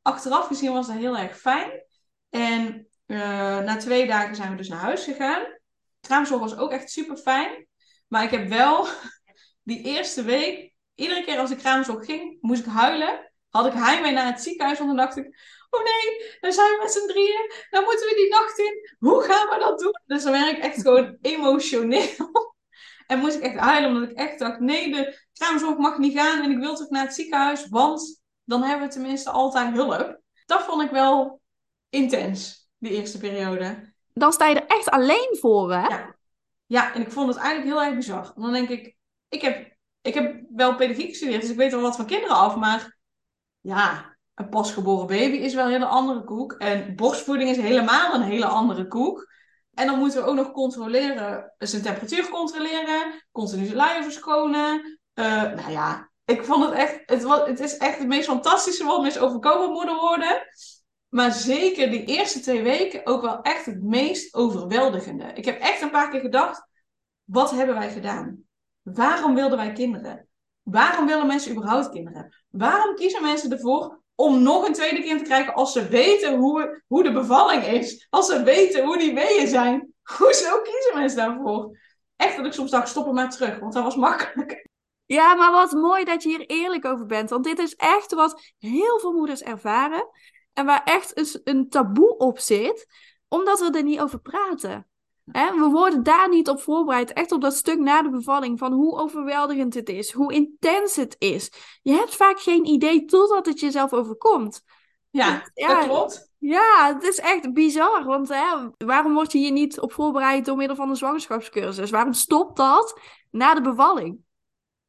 [0.01, 1.71] achteraf gezien was dat heel erg fijn.
[2.29, 3.17] En uh,
[3.59, 5.45] na twee dagen zijn we dus naar huis gegaan.
[5.99, 7.67] Kraamzorg was ook echt super fijn.
[8.07, 8.87] Maar ik heb wel
[9.69, 13.31] die eerste week, iedere keer als ik kraamzorg ging, moest ik huilen.
[13.49, 15.37] Had ik heimwee naar het ziekenhuis, want dan dacht ik,
[15.70, 17.51] oh nee, dan zijn we met z'n drieën.
[17.70, 18.95] Dan moeten we die nacht in.
[18.99, 20.01] Hoe gaan we dat doen?
[20.05, 22.15] Dus dan werd ik echt gewoon emotioneel.
[23.07, 26.43] En moest ik echt huilen, omdat ik echt dacht, nee, de kraamzorg mag niet gaan
[26.43, 30.20] en ik wil terug naar het ziekenhuis, want dan hebben we tenminste altijd hulp.
[30.45, 31.41] Dat vond ik wel
[31.89, 33.93] intens die eerste periode.
[34.13, 35.88] Dan sta je er echt alleen voor, hè?
[35.88, 36.15] Ja.
[36.65, 38.34] ja, en ik vond het eigenlijk heel erg bizar.
[38.36, 38.95] dan denk ik,
[39.30, 42.55] ik heb, ik heb wel pedagogiek gestudeerd, dus ik weet wel wat van kinderen af,
[42.55, 42.97] maar
[43.59, 46.53] ja, een pasgeboren baby is wel een hele andere koek.
[46.53, 49.27] En borstvoeding is helemaal een hele andere koek.
[49.73, 54.99] En dan moeten we ook nog controleren, zijn temperatuur controleren, continu zijn luier verschonen.
[55.13, 58.85] Uh, nou ja, ik vond het echt, het, was, het is echt het meest fantastische
[58.85, 60.41] wat me is overkomen moeder worden.
[61.09, 65.31] Maar zeker die eerste twee weken ook wel echt het meest overweldigende.
[65.33, 66.67] Ik heb echt een paar keer gedacht:
[67.23, 68.43] wat hebben wij gedaan?
[68.81, 70.27] Waarom wilden wij kinderen?
[70.63, 72.35] Waarom willen mensen überhaupt kinderen?
[72.49, 76.84] Waarom kiezen mensen ervoor om nog een tweede kind te krijgen als ze weten hoe,
[76.88, 78.07] hoe de bevalling is?
[78.09, 79.93] Als ze weten hoe die weeën zijn?
[80.18, 81.78] Hoezo kiezen mensen daarvoor?
[82.18, 84.65] echt dat ik soms dacht, stop er maar terug, want dat was makkelijk.
[85.05, 87.30] Ja, maar wat mooi dat je hier eerlijk over bent.
[87.30, 90.09] Want dit is echt wat heel veel moeders ervaren.
[90.53, 92.88] En waar echt een taboe op zit,
[93.28, 94.88] omdat we er niet over praten.
[95.32, 97.13] We worden daar niet op voorbereid.
[97.13, 98.59] Echt op dat stuk na de bevalling.
[98.59, 100.11] Van hoe overweldigend het is.
[100.11, 101.51] Hoe intens het is.
[101.82, 104.63] Je hebt vaak geen idee totdat het jezelf overkomt.
[105.09, 106.32] Ja, dat klopt.
[106.38, 108.03] Ja, het is echt bizar.
[108.03, 111.89] Want hè, waarom word je hier niet op voorbereid door middel van een zwangerschapscursus?
[111.89, 112.99] Waarom stopt dat
[113.32, 114.17] na de bevalling?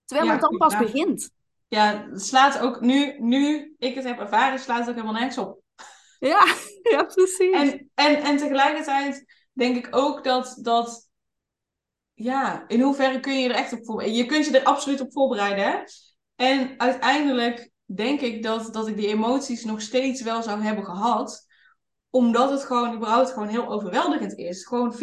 [0.04, 1.30] Terwijl het dan pas begint.
[1.68, 5.38] Ja, het slaat ook nu, nu ik het heb ervaren, slaat het ook helemaal nergens
[5.38, 5.60] op.
[6.18, 6.46] Ja,
[6.92, 7.52] ja precies.
[7.52, 9.24] En, en, en tegelijkertijd
[9.58, 11.08] denk ik ook dat, dat
[12.14, 14.22] ja, in hoeverre kun je er echt op voorbereiden?
[14.22, 15.64] Je kunt je er absoluut op voorbereiden.
[15.64, 15.78] Hè?
[16.34, 21.46] En uiteindelijk denk ik dat, dat ik die emoties nog steeds wel zou hebben gehad.
[22.10, 24.66] Omdat het gewoon überhaupt gewoon heel overweldigend is.
[24.66, 24.98] Gewoon 24-7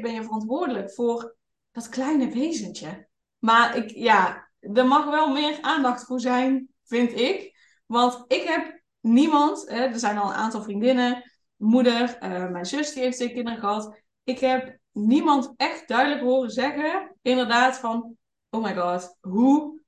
[0.00, 1.36] ben je verantwoordelijk voor
[1.72, 3.08] dat kleine wezentje.
[3.38, 7.56] Maar ik, ja, er mag wel meer aandacht voor zijn, vind ik.
[7.86, 11.31] Want ik heb niemand, hè, er zijn al een aantal vriendinnen,
[11.62, 14.00] moeder, uh, mijn zus die heeft twee kinderen gehad.
[14.24, 18.16] Ik heb niemand echt duidelijk horen zeggen, inderdaad, van,
[18.50, 19.80] oh my god, hoe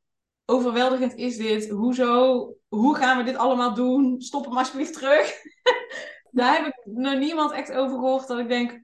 [0.45, 1.68] overweldigend is dit?
[1.68, 2.55] Hoezo?
[2.68, 4.20] Hoe gaan we dit allemaal doen?
[4.20, 5.33] Stop hem alsjeblieft terug.
[6.31, 8.83] Daar heb ik nog niemand echt over gehoord dat ik denk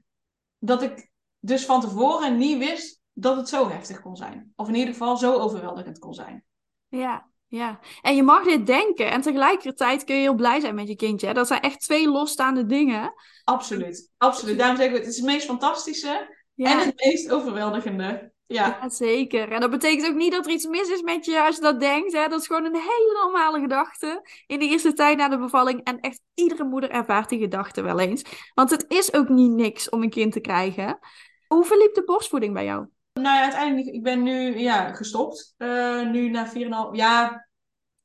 [0.57, 4.53] dat ik dus van tevoren niet wist dat het zo heftig kon zijn.
[4.55, 6.45] Of in ieder geval zo overweldigend kon zijn.
[6.87, 7.79] Ja, ja.
[8.01, 11.33] En je mag dit denken en tegelijkertijd kun je heel blij zijn met je kindje.
[11.33, 13.13] Dat zijn echt twee losstaande dingen.
[13.43, 14.57] Absoluut, absoluut.
[14.57, 18.33] Daarom zeg ik, het is het meest fantastische en het meest overweldigende.
[18.45, 18.77] Ja.
[18.81, 18.89] ja.
[18.89, 19.51] zeker.
[19.51, 21.79] En dat betekent ook niet dat er iets mis is met je als je dat
[21.79, 22.13] denkt.
[22.13, 22.27] Hè?
[22.27, 25.83] Dat is gewoon een hele normale gedachte in de eerste tijd na de bevalling.
[25.83, 28.23] En echt iedere moeder ervaart die gedachte wel eens.
[28.53, 30.99] Want het is ook niet niks om een kind te krijgen.
[31.47, 32.87] Hoe verliep de borstvoeding bij jou?
[33.13, 35.55] Nou ja, uiteindelijk, ik ben nu ja, gestopt.
[35.57, 36.51] Uh, nu na 4,5,
[36.91, 37.47] ja,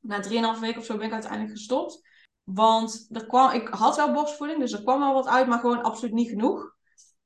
[0.00, 2.00] na 3,5 weken of zo ben ik uiteindelijk gestopt.
[2.44, 5.82] Want er kwam, ik had wel borstvoeding, dus er kwam wel wat uit, maar gewoon
[5.82, 6.74] absoluut niet genoeg.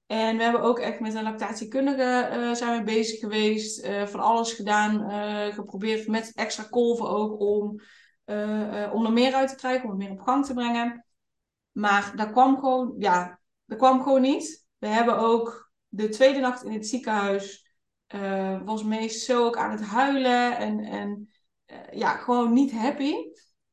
[0.07, 3.85] En we hebben ook echt met een lactatiekundige uh, zijn we bezig geweest.
[3.85, 5.11] Uh, van alles gedaan,
[5.53, 7.81] geprobeerd met extra kolven ook om,
[8.93, 11.07] om er meer uit te krijgen, om het meer op gang te brengen.
[11.73, 14.67] Maar dat kwam gewoon, ja, dat kwam gewoon niet.
[14.79, 17.70] We hebben ook de tweede nacht in het ziekenhuis
[18.15, 21.31] uh, was meest zo ook aan het huilen en, en
[21.67, 23.15] uh, ja, gewoon niet happy.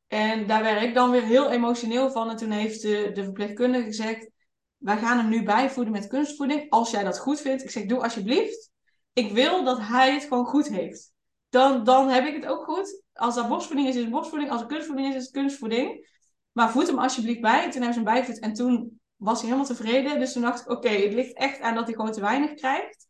[0.06, 2.30] En daar werd ik dan weer heel emotioneel van.
[2.30, 4.30] En toen heeft de, de verpleegkundige gezegd:
[4.76, 6.70] Wij gaan hem nu bijvoeden met kunstvoeding.
[6.70, 8.70] Als jij dat goed vindt, ik zeg: Doe alsjeblieft.
[9.12, 11.12] Ik wil dat hij het gewoon goed heeft.
[11.48, 13.02] Dan, dan heb ik het ook goed.
[13.12, 14.50] Als dat borstvoeding is, is het borstvoeding.
[14.50, 16.08] Als het kunstvoeding is, is het kunstvoeding.
[16.52, 17.64] Maar voed hem alsjeblieft bij.
[17.64, 18.38] En toen hebben ze hem bijgevoed.
[18.38, 20.18] En toen was hij helemaal tevreden.
[20.18, 23.07] Dus toen dacht ik: Oké, het ligt echt aan dat hij gewoon te weinig krijgt.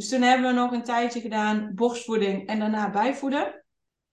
[0.00, 3.64] Dus toen hebben we nog een tijdje gedaan borstvoeding en daarna bijvoeden.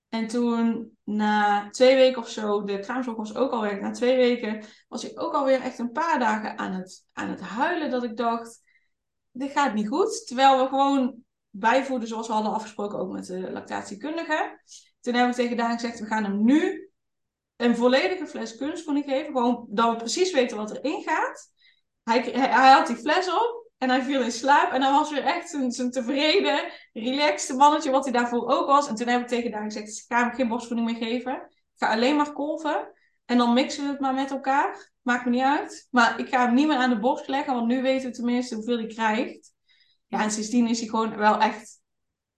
[0.10, 4.64] En toen na twee weken of zo, de kraamzorg was ook alweer, na twee weken
[4.88, 7.90] was ik ook alweer echt een paar dagen aan het, aan het huilen.
[7.90, 8.62] Dat ik dacht,
[9.32, 10.28] dit gaat niet goed.
[10.28, 11.16] Terwijl we gewoon
[11.50, 14.62] bijvoeden zoals we hadden afgesproken ook met de lactatiekundige.
[15.02, 16.90] Toen hebben we tegen Daan gezegd, we gaan hem nu
[17.56, 19.26] een volledige fles kunstvoeding geven.
[19.26, 21.52] Gewoon dat we precies weten wat erin gaat.
[22.04, 23.67] Hij, hij, hij had die fles op.
[23.78, 24.72] En hij viel in slaap.
[24.72, 28.88] En dan was weer echt zijn, tevreden, relaxed mannetje, wat hij daarvoor ook was.
[28.88, 31.34] En toen heb ik tegen daar gezegd: ik ga hem geen borstvoeding meer geven.
[31.34, 32.92] Ik ga alleen maar kolven.
[33.26, 34.92] En dan mixen we het maar met elkaar.
[35.02, 35.88] Maakt me niet uit.
[35.92, 38.56] Maar ik ga hem niet meer aan de borst leggen, want nu weten we tenminste
[38.56, 39.54] hoeveel hij krijgt.
[40.08, 41.82] Ja, en sindsdien is hij gewoon wel echt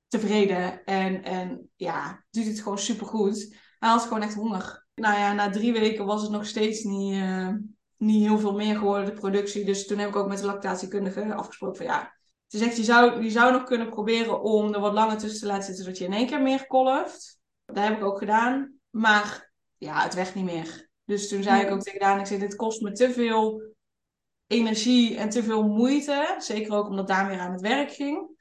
[0.08, 0.86] tevreden.
[0.86, 3.56] En, en ja, doet het gewoon supergoed.
[3.80, 4.88] Hij had gewoon echt honger.
[4.96, 7.14] Nou ja, na drie weken was het nog steeds niet.
[7.14, 7.54] Uh,
[8.00, 9.66] niet heel veel meer geworden, de productie.
[9.66, 12.18] Dus toen heb ik ook met de lactatiekundige afgesproken van ja.
[12.48, 15.46] Ze zegt, je zou, je zou nog kunnen proberen om er wat langer tussen te
[15.46, 17.40] laten zitten, zodat je in één keer meer kolft.
[17.66, 18.80] Dat heb ik ook gedaan.
[18.90, 20.90] Maar ja, het werd niet meer.
[21.06, 23.62] Dus toen zei ik ook tegen Daan, ik zei, dit kost me te veel
[24.48, 26.36] energie en te veel moeite.
[26.38, 28.38] Zeker ook omdat Daan weer aan het werk ging.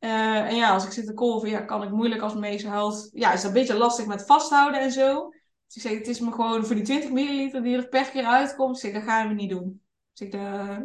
[0.00, 3.08] Uh, en ja, als ik zit te kolven, ja, kan ik moeilijk als Mees huilt.
[3.12, 5.28] Ja, is dat een beetje lastig met vasthouden en zo.
[5.68, 8.24] Dus ik zeg, het is me gewoon voor die 20 milliliter die er per keer
[8.24, 8.78] uitkomt.
[8.78, 9.82] Zeg, dat gaan we niet doen.
[10.12, 10.76] Dus ik, uh,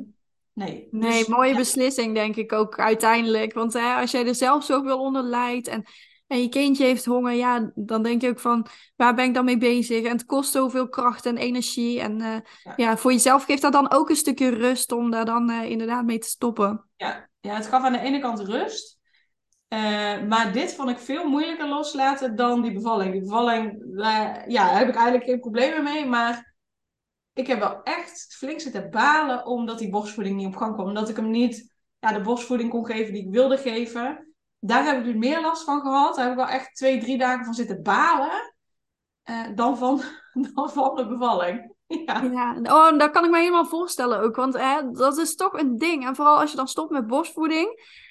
[0.54, 0.88] nee.
[0.92, 3.54] Nee, dus, mooie beslissing denk ik ook uiteindelijk.
[3.54, 5.84] Want hè, als jij er zelf zoveel onder lijdt en,
[6.28, 9.46] en je kindje heeft honger, ja, dan denk je ook van, waar ben ik dan
[9.46, 10.04] mee bezig?
[10.04, 12.00] En het kost zoveel kracht en energie.
[12.00, 12.74] En uh, ja.
[12.76, 12.98] ja.
[12.98, 16.20] voor jezelf geeft dat dan ook een stukje rust om daar dan uh, inderdaad mee
[16.20, 16.86] te stoppen.
[16.96, 17.30] Ja.
[17.40, 19.02] ja, het gaf aan de ene kant rust.
[19.74, 23.12] Uh, maar dit vond ik veel moeilijker loslaten dan die bevalling.
[23.12, 26.06] Die bevalling, uh, ja, daar heb ik eigenlijk geen problemen mee.
[26.06, 26.54] Maar
[27.34, 30.88] ik heb wel echt flink zitten balen omdat die borstvoeding niet op gang kwam.
[30.88, 34.34] Omdat ik hem niet ja, de borstvoeding kon geven die ik wilde geven.
[34.60, 36.16] Daar heb ik dus meer last van gehad.
[36.16, 38.54] Daar heb ik wel echt twee, drie dagen van zitten balen.
[39.30, 40.02] Uh, dan, van,
[40.54, 41.76] dan van de bevalling.
[41.88, 42.22] Ja.
[42.22, 44.36] ja, oh, dat kan ik me helemaal voorstellen ook.
[44.36, 46.06] Want hè, dat is toch een ding.
[46.06, 48.02] En vooral als je dan stopt met borstvoeding.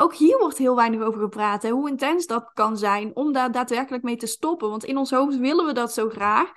[0.00, 1.62] Ook hier wordt heel weinig over gepraat.
[1.62, 4.70] Hè, hoe intens dat kan zijn om daar daadwerkelijk mee te stoppen.
[4.70, 6.52] Want in ons hoofd willen we dat zo graag.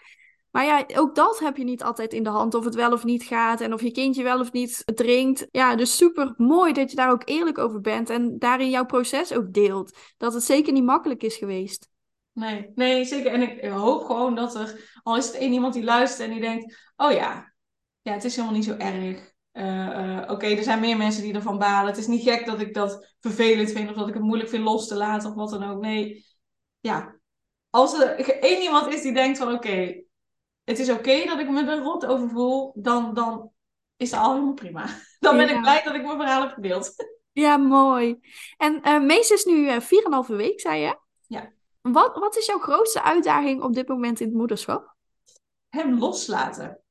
[0.52, 3.04] Maar ja, ook dat heb je niet altijd in de hand, of het wel of
[3.04, 5.48] niet gaat en of je kindje wel of niet drinkt.
[5.52, 9.34] Ja, dus super mooi dat je daar ook eerlijk over bent en daarin jouw proces
[9.34, 9.98] ook deelt.
[10.18, 11.90] Dat het zeker niet makkelijk is geweest.
[12.34, 13.32] Nee, nee, zeker.
[13.32, 16.42] En ik hoop gewoon dat er, al is het één iemand die luistert en die
[16.42, 17.54] denkt, oh ja,
[18.02, 19.31] ja het is helemaal niet zo erg.
[19.54, 21.90] Uh, uh, Oké, er zijn meer mensen die ervan balen.
[21.90, 24.64] Het is niet gek dat ik dat vervelend vind of dat ik het moeilijk vind
[24.64, 25.82] los te laten of wat dan ook.
[25.82, 26.26] Nee,
[26.80, 27.16] ja.
[27.70, 30.04] Als er één iemand is die denkt van oké,
[30.64, 33.52] het is oké dat ik me er rot over voel, dan, dan
[33.98, 34.86] is het al helemaal prima.
[35.20, 36.94] Dan ben ik blij dat ik mijn verhaal heb gedeeld.
[37.34, 38.20] Ja, mooi.
[38.58, 39.80] En uh, Mees is nu uh,
[40.30, 41.00] 4,5 week, zei je?
[41.28, 41.52] Ja.
[41.82, 44.96] Wat, wat is jouw grootste uitdaging op dit moment in het moederschap?
[45.70, 46.82] Hem loslaten.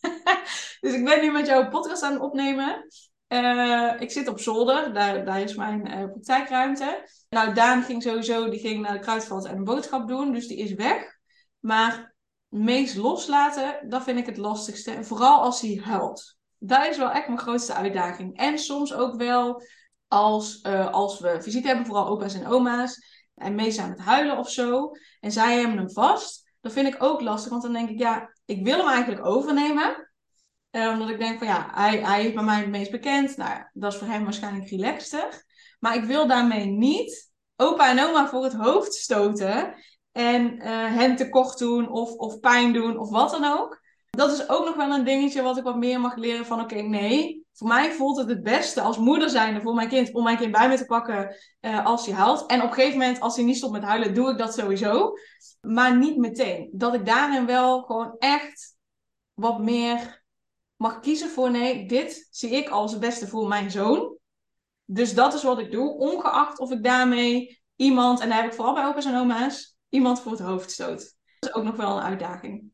[0.80, 2.86] dus ik ben nu met jouw podcast aan het opnemen.
[3.28, 7.08] Uh, ik zit op zolder, daar, daar is mijn uh, praktijkruimte.
[7.28, 10.56] Nou, Daan ging sowieso, die ging naar de kruidvat en een boodschap doen, dus die
[10.58, 11.18] is weg.
[11.60, 12.14] Maar
[12.48, 15.04] meest loslaten, dat vind ik het lastigste.
[15.04, 16.36] Vooral als hij huilt.
[16.58, 18.36] Dat is wel echt mijn grootste uitdaging.
[18.36, 19.62] En soms ook wel
[20.08, 23.24] als, uh, als we visite hebben, vooral opa's en oma's.
[23.34, 24.90] En mee zijn met huilen of zo.
[25.20, 26.52] En zij hebben hem vast.
[26.60, 27.50] Dat vind ik ook lastig.
[27.50, 30.05] Want dan denk ik, ja, ik wil hem eigenlijk overnemen.
[30.76, 33.36] Uh, omdat ik denk van ja, hij, hij is bij mij het meest bekend.
[33.36, 35.44] Nou dat is voor hem waarschijnlijk relaxter.
[35.78, 39.74] Maar ik wil daarmee niet opa en oma voor het hoofd stoten
[40.12, 40.62] en uh,
[40.94, 43.80] hen tekort doen of, of pijn doen of wat dan ook.
[44.10, 46.74] Dat is ook nog wel een dingetje wat ik wat meer mag leren van oké,
[46.74, 50.36] nee, voor mij voelt het het beste als moeder zijnde voor mijn kind om mijn
[50.36, 52.46] kind bij me te pakken uh, als hij huilt.
[52.46, 55.12] En op een gegeven moment, als hij niet stopt met huilen, doe ik dat sowieso.
[55.60, 56.68] Maar niet meteen.
[56.72, 58.76] Dat ik daarin wel gewoon echt
[59.34, 60.24] wat meer
[60.76, 64.16] mag kiezen voor nee, dit zie ik als het beste voor mijn zoon.
[64.84, 68.56] Dus dat is wat ik doe, ongeacht of ik daarmee iemand, en daar heb ik
[68.56, 71.14] vooral bij opa's en oma's, iemand voor het hoofd stoot.
[71.38, 72.70] Dat is ook nog wel een uitdaging.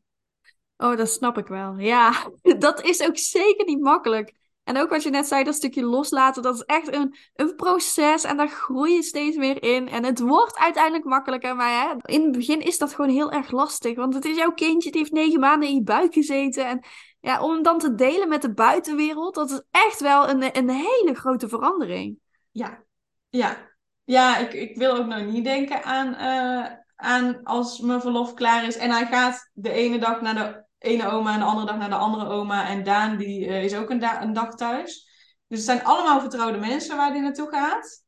[0.77, 1.77] Oh, dat snap ik wel.
[1.77, 4.33] Ja, dat is ook zeker niet makkelijk.
[4.63, 8.23] En ook wat je net zei, dat stukje loslaten, dat is echt een, een proces
[8.23, 9.89] en daar groei je steeds meer in.
[9.89, 13.51] En het wordt uiteindelijk makkelijker, maar hè, in het begin is dat gewoon heel erg
[13.51, 13.95] lastig.
[13.95, 16.65] Want het is jouw kindje, die heeft negen maanden in je buik gezeten.
[16.65, 16.83] En
[17.23, 21.13] ja, om dan te delen met de buitenwereld, dat is echt wel een, een hele
[21.13, 22.19] grote verandering.
[22.51, 22.83] Ja,
[23.29, 23.71] ja.
[24.03, 28.63] Ja, ik, ik wil ook nog niet denken aan, uh, aan als mijn verlof klaar
[28.63, 28.77] is.
[28.77, 31.89] En hij gaat de ene dag naar de ene oma en de andere dag naar
[31.89, 32.67] de andere oma.
[32.67, 35.09] En Daan die uh, is ook een, een dag thuis.
[35.47, 38.05] Dus het zijn allemaal vertrouwde mensen waar hij naartoe gaat.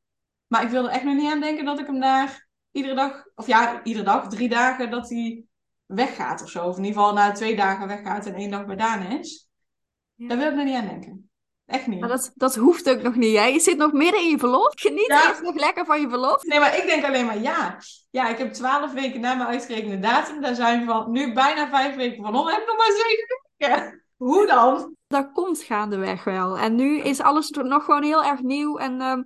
[0.48, 3.26] Maar ik wil er echt nog niet aan denken dat ik hem daar iedere dag,
[3.36, 5.44] of ja, iedere dag, drie dagen, dat hij
[5.86, 6.68] weggaat of zo.
[6.68, 9.50] Of in ieder geval na twee dagen weggaat en één dag bij Daan is.
[10.14, 10.28] Ja.
[10.28, 11.30] Daar wil ik nog niet aan denken.
[11.66, 12.00] Echt niet.
[12.00, 13.32] Maar dat, dat hoeft ook nog niet.
[13.32, 14.72] Jij je zit nog midden in je verlof.
[14.76, 15.28] Geniet ja.
[15.28, 16.44] eerst nog lekker van je verlof.
[16.44, 17.78] Nee, maar ik denk alleen maar ja.
[18.10, 20.42] Ja, ik heb twaalf weken na mijn uitgerekende datum.
[20.42, 22.48] Daar zijn van nu bijna vijf weken van om.
[22.48, 23.26] Heb ik nog maar zeven
[23.58, 24.04] weken.
[24.28, 24.96] Hoe dan?
[25.08, 26.58] Dat komt gaandeweg wel.
[26.58, 28.78] En nu is alles nog gewoon heel erg nieuw.
[28.78, 29.18] En uh,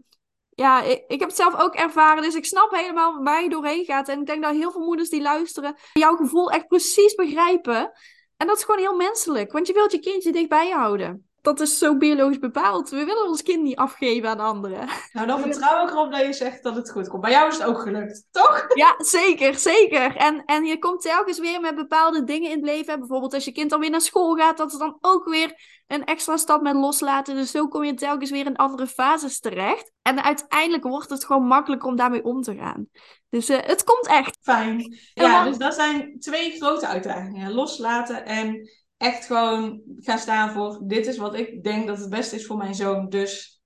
[0.60, 2.24] ja, ik, ik, heb het zelf ook ervaren.
[2.24, 4.10] Dus ik snap helemaal waar je doorheen gaat.
[4.10, 7.92] En ik denk dat heel veel moeders die luisteren jouw gevoel echt precies begrijpen.
[8.38, 9.52] En dat is gewoon heel menselijk.
[9.52, 12.90] Want je wilt je kindje dichtbij je houden dat is zo biologisch bepaald.
[12.90, 14.88] We willen ons kind niet afgeven aan anderen.
[15.12, 17.22] Nou, dan vertrouw ik erop dat je zegt dat het goed komt.
[17.22, 18.66] Bij jou is het ook gelukt, toch?
[18.74, 20.16] Ja, zeker, zeker.
[20.16, 23.00] En, en je komt telkens weer met bepaalde dingen in het leven.
[23.00, 25.54] Bijvoorbeeld als je kind dan weer naar school gaat, dat is dan ook weer
[25.88, 27.36] een extra stap met loslaten.
[27.36, 29.92] Dus zo kom je telkens weer in andere fases terecht.
[30.02, 32.88] En uiteindelijk wordt het gewoon makkelijker om daarmee om te gaan.
[33.30, 34.38] Dus uh, het komt echt.
[34.42, 34.98] Fijn.
[35.14, 37.54] Ja, dus dat zijn twee grote uitdagingen.
[37.54, 38.70] Loslaten en
[39.00, 42.58] echt gewoon gaan staan voor dit is wat ik denk dat het beste is voor
[42.58, 43.10] mijn zoon.
[43.10, 43.62] Dus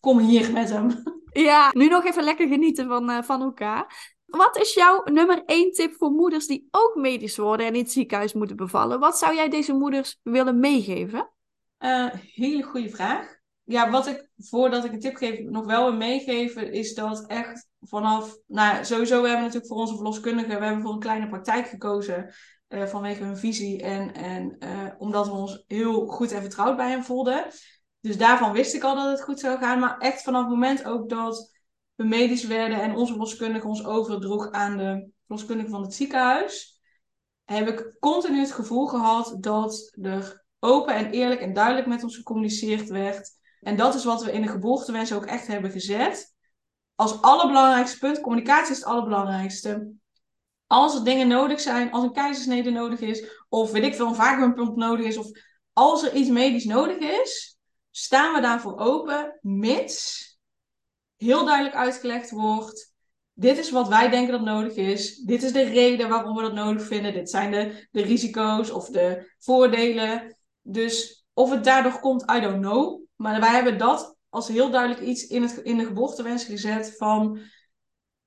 [0.00, 0.90] kom hier met hem.
[1.32, 4.14] Ja, nu nog even lekker genieten van, uh, van elkaar.
[4.26, 7.92] Wat is jouw nummer één tip voor moeders die ook medisch worden en in het
[7.92, 9.00] ziekenhuis moeten bevallen?
[9.00, 11.30] Wat zou jij deze moeders willen meegeven?
[11.78, 13.36] Uh, hele goede vraag.
[13.64, 17.68] Ja, wat ik voordat ik een tip geef nog wel wil meegeven, is dat echt
[17.80, 21.66] vanaf, nou sowieso we hebben natuurlijk voor onze verloskundigen, we hebben voor een kleine praktijk
[21.66, 22.34] gekozen
[22.68, 26.90] uh, vanwege hun visie en, en uh, omdat we ons heel goed en vertrouwd bij
[26.90, 27.46] hem voelden.
[28.00, 29.78] Dus daarvan wist ik al dat het goed zou gaan.
[29.78, 31.52] Maar echt vanaf het moment ook dat
[31.94, 36.80] we medisch werden en onze verloskundige ons overdroeg aan de verloskundige van het ziekenhuis,
[37.44, 42.16] heb ik continu het gevoel gehad dat er open en eerlijk en duidelijk met ons
[42.16, 43.30] gecommuniceerd werd.
[43.60, 46.34] En dat is wat we in de geboortewens ook echt hebben gezet.
[46.94, 49.92] Als allerbelangrijkste punt, communicatie is het allerbelangrijkste.
[50.68, 54.14] Als er dingen nodig zijn, als een keizersnede nodig is, of weet ik veel, een
[54.14, 55.26] vacuumpomp nodig is, of
[55.72, 57.58] als er iets medisch nodig is,
[57.90, 60.26] staan we daarvoor open, mits
[61.16, 62.94] heel duidelijk uitgelegd wordt.
[63.32, 65.16] Dit is wat wij denken dat nodig is.
[65.16, 67.12] Dit is de reden waarom we dat nodig vinden.
[67.12, 70.36] Dit zijn de, de risico's of de voordelen.
[70.62, 73.00] Dus of het daardoor komt, I don't know.
[73.16, 77.40] Maar wij hebben dat als heel duidelijk iets in, het, in de geboortewens gezet van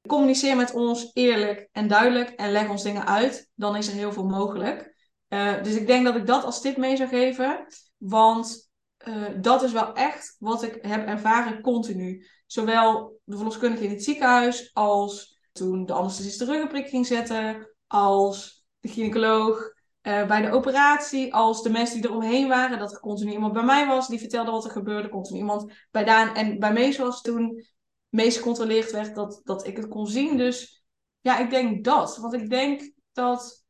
[0.08, 3.50] communiceer met ons eerlijk en duidelijk en leg ons dingen uit.
[3.56, 4.96] Dan is er heel veel mogelijk.
[5.30, 7.66] Uh, dus ik denk dat ik dat als tip mee zou geven.
[7.98, 8.70] Want
[9.08, 12.28] uh, dat is wel echt wat ik heb ervaren continu.
[12.46, 18.66] Zowel de verloskundige in het ziekenhuis als toen de anesthesist de ruggenprik ging zetten, als
[18.80, 23.00] de gynaecoloog uh, bij de operatie, als de mensen die er omheen waren, dat er
[23.00, 26.60] continu iemand bij mij was die vertelde wat er gebeurde, continu iemand bij Daan en
[26.60, 27.66] bij Mees was toen
[28.12, 30.38] Mees gecontroleerd werd dat, dat ik het kon zien.
[30.38, 30.84] Dus
[31.20, 32.18] ja, ik denk dat.
[32.18, 33.66] Want ik denk dat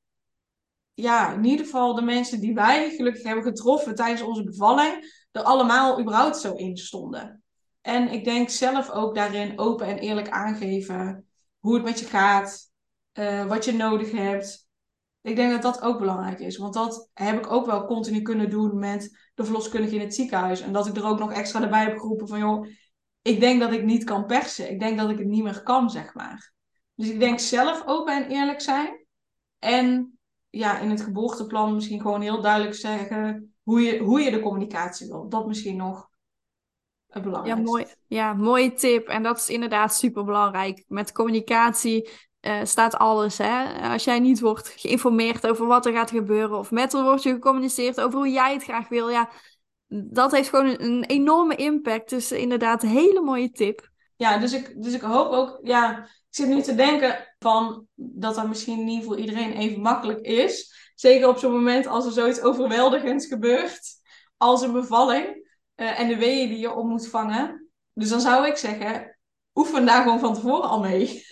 [0.94, 5.42] ja, in ieder geval de mensen die wij gelukkig hebben getroffen tijdens onze bevalling, er
[5.42, 7.44] allemaal überhaupt zo in stonden.
[7.82, 11.28] En ik denk zelf ook daarin open en eerlijk aangeven
[11.60, 12.72] hoe het met je gaat,
[13.14, 14.70] uh, wat je nodig hebt.
[15.22, 18.50] Ik denk dat dat ook belangrijk is, want dat heb ik ook wel continu kunnen
[18.50, 20.62] doen met de verloskundige in het ziekenhuis.
[20.62, 22.68] En dat ik er ook nog extra erbij heb geroepen van, joh,
[23.22, 24.72] ik denk dat ik niet kan persen.
[24.72, 26.54] Ik denk dat ik het niet meer kan, zeg maar.
[26.96, 29.06] Dus ik denk zelf open en eerlijk zijn.
[29.60, 30.20] En
[30.50, 35.08] ja, in het geboorteplan misschien gewoon heel duidelijk zeggen hoe je, hoe je de communicatie
[35.08, 35.30] wil.
[35.30, 36.10] Dat misschien nog
[37.08, 37.66] het belangrijkste.
[37.66, 37.86] Ja, mooi.
[38.08, 39.08] Ja, mooie tip.
[39.08, 40.84] En dat is inderdaad super belangrijk.
[40.88, 42.10] Met communicatie
[42.42, 43.38] uh, staat alles.
[43.38, 43.64] Hè?
[43.92, 47.34] Als jij niet wordt geïnformeerd over wat er gaat gebeuren, of met er wordt je
[47.34, 49.30] gecommuniceerd over hoe jij het graag wil, ja,
[49.94, 52.10] dat heeft gewoon een, een enorme impact.
[52.10, 53.90] Dus inderdaad, een hele mooie tip.
[54.16, 58.36] Ja, dus ik, dus ik hoop ook, ja, ik zit nu te denken van dat
[58.36, 60.80] dat misschien niet voor iedereen even makkelijk is.
[60.96, 63.82] Zeker op zo'n moment als er zoiets overweldigends gebeurt
[64.38, 65.26] als een bevalling
[65.76, 67.70] uh, en de weeën die je op moet vangen.
[67.94, 69.18] Dus dan zou ik zeggen,
[69.54, 71.26] oefen daar gewoon van tevoren al mee.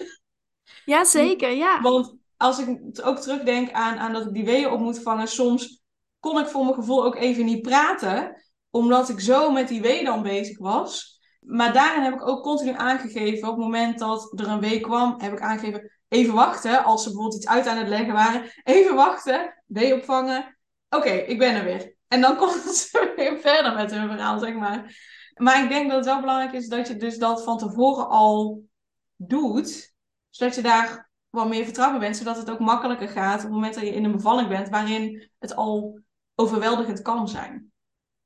[0.85, 1.81] Ja, zeker, ja.
[1.81, 5.81] Want als ik ook terugdenk aan, aan dat ik die weeën op moet vangen, soms
[6.19, 10.03] kon ik voor mijn gevoel ook even niet praten, omdat ik zo met die wee
[10.03, 11.19] dan bezig was.
[11.39, 15.21] Maar daarin heb ik ook continu aangegeven, op het moment dat er een wee kwam,
[15.21, 18.95] heb ik aangegeven, even wachten, als ze bijvoorbeeld iets uit aan het leggen waren, even
[18.95, 20.57] wachten, wee opvangen,
[20.89, 21.95] oké, ik ben er weer.
[22.07, 24.93] En dan komt ze weer verder met hun verhaal, zeg maar.
[25.39, 28.63] Maar ik denk dat het wel belangrijk is dat je dus dat van tevoren al
[29.15, 29.93] doet.
[30.29, 32.17] Zodat je daar wat meer vertrouwen bent.
[32.17, 34.69] Zodat het ook makkelijker gaat op het moment dat je in een bevalling bent.
[34.69, 35.99] Waarin het al
[36.35, 37.71] overweldigend kan zijn.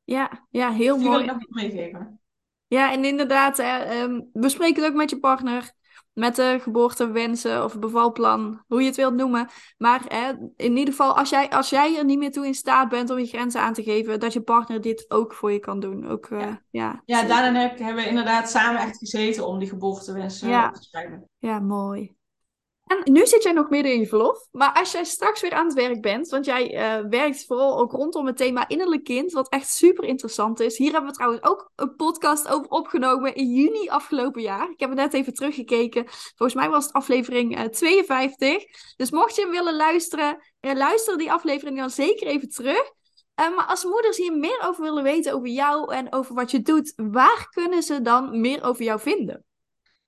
[0.04, 1.26] Ja, ja heel Die mooi.
[1.26, 2.20] wil ik nog meegeven.
[2.68, 5.74] Ja, en inderdaad, hè, um, bespreek het ook met je partner
[6.14, 9.48] met de geboortewensen of bevalplan, hoe je het wilt noemen.
[9.78, 12.90] Maar hè, in ieder geval, als jij, als jij er niet meer toe in staat
[12.90, 15.80] bent om je grenzen aan te geven, dat je partner dit ook voor je kan
[15.80, 16.08] doen.
[16.08, 17.02] Ook, uh, ja.
[17.06, 20.68] ja, daarna heb, hebben we inderdaad samen echt gezeten om die geboortewensen ja.
[20.68, 21.30] op te schrijven.
[21.38, 22.16] Ja, mooi.
[23.04, 24.48] Nu zit jij nog midden in je verlof.
[24.52, 27.92] Maar als jij straks weer aan het werk bent, want jij uh, werkt vooral ook
[27.92, 30.78] rondom het thema innerlijk kind, wat echt super interessant is.
[30.78, 34.70] Hier hebben we trouwens ook een podcast over opgenomen in juni afgelopen jaar.
[34.70, 36.04] Ik heb het net even teruggekeken.
[36.08, 38.64] Volgens mij was het aflevering uh, 52.
[38.96, 42.92] Dus mocht je hem willen luisteren, uh, luister die aflevering dan zeker even terug.
[43.36, 46.94] Maar als moeders hier meer over willen weten over jou en over wat je doet,
[46.96, 49.46] waar kunnen ze dan meer over jou vinden?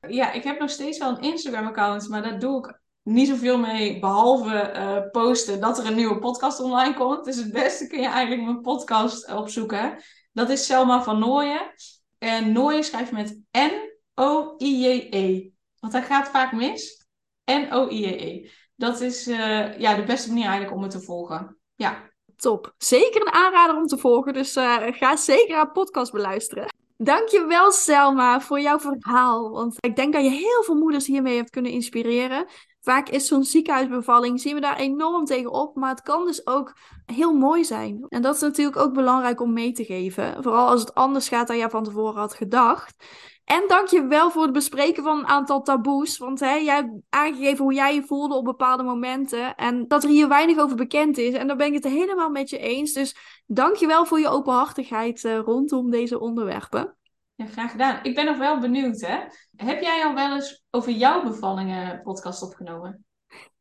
[0.08, 4.00] Ja, ik heb nog steeds wel een Instagram-account, maar daar doe ik niet zoveel mee,
[4.00, 7.26] behalve uh, posten dat er een nieuwe podcast online komt.
[7.26, 10.04] Dus het beste kun je eigenlijk mijn podcast opzoeken.
[10.32, 11.74] Dat is Selma van Nooyen.
[12.18, 15.50] En Nooyen schrijf met N-O-I-J-E.
[15.80, 17.08] Want dat gaat vaak mis.
[17.52, 18.50] N-O-I-J-E.
[18.76, 21.58] Dat is uh, ja, de beste manier eigenlijk om het te volgen.
[21.76, 22.14] Ja.
[22.36, 22.74] Top.
[22.78, 24.34] Zeker een aanrader om te volgen.
[24.34, 26.74] Dus uh, ga zeker haar podcast beluisteren.
[26.98, 29.50] Dankjewel Selma voor jouw verhaal.
[29.50, 32.46] Want ik denk dat je heel veel moeders hiermee hebt kunnen inspireren.
[32.82, 35.76] Vaak is zo'n ziekenhuisbevalling, zien we daar enorm tegen op.
[35.76, 38.06] Maar het kan dus ook heel mooi zijn.
[38.10, 40.44] En dat is natuurlijk ook belangrijk om mee te geven.
[40.44, 43.06] Vooral als het anders gaat dan je van tevoren had gedacht.
[43.46, 46.18] En dankjewel voor het bespreken van een aantal taboes.
[46.18, 49.56] Want hè, jij hebt aangegeven hoe jij je voelde op bepaalde momenten.
[49.56, 51.34] En dat er hier weinig over bekend is.
[51.34, 52.94] En daar ben ik het helemaal met je eens.
[52.94, 53.16] Dus
[53.46, 56.96] dankjewel voor je openhartigheid uh, rondom deze onderwerpen.
[57.36, 58.00] Ja, graag gedaan.
[58.04, 59.18] Ik ben nog wel benieuwd, hè.
[59.56, 63.06] Heb jij al wel eens over jouw bevallingen podcast opgenomen?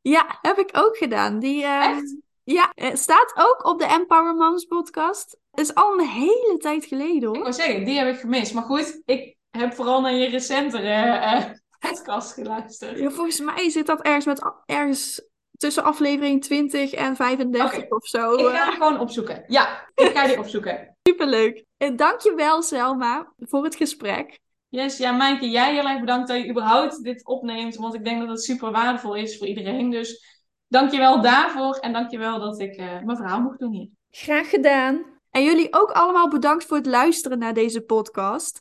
[0.00, 1.38] Ja, heb ik ook gedaan.
[1.38, 2.16] Die, uh, Echt?
[2.44, 5.38] Ja, het staat ook op de Empower Moms podcast.
[5.54, 7.38] is al een hele tijd geleden Ik hoor.
[7.38, 8.54] wou zeggen, die heb ik gemist.
[8.54, 11.44] Maar goed, ik heb vooral naar je recentere eh,
[11.90, 12.98] podcast geluisterd.
[12.98, 17.94] Ja, volgens mij zit dat ergens, met, ergens tussen aflevering 20 en 35 Oké.
[17.94, 18.32] of zo.
[18.32, 19.44] Ik ga die gewoon opzoeken.
[19.46, 20.96] Ja, ik ga die opzoeken.
[21.08, 21.64] Superleuk.
[21.76, 24.38] En dankjewel Selma voor het gesprek.
[24.68, 27.76] Yes, ja, Maaike, jij heel erg bedankt dat je überhaupt dit opneemt.
[27.76, 29.90] Want ik denk dat het super waardevol is voor iedereen.
[29.90, 31.76] Dus dankjewel daarvoor.
[31.76, 33.88] En dankjewel dat ik eh, mijn verhaal mocht doen hier.
[34.10, 35.14] Graag gedaan.
[35.30, 38.60] En jullie ook allemaal bedankt voor het luisteren naar deze podcast.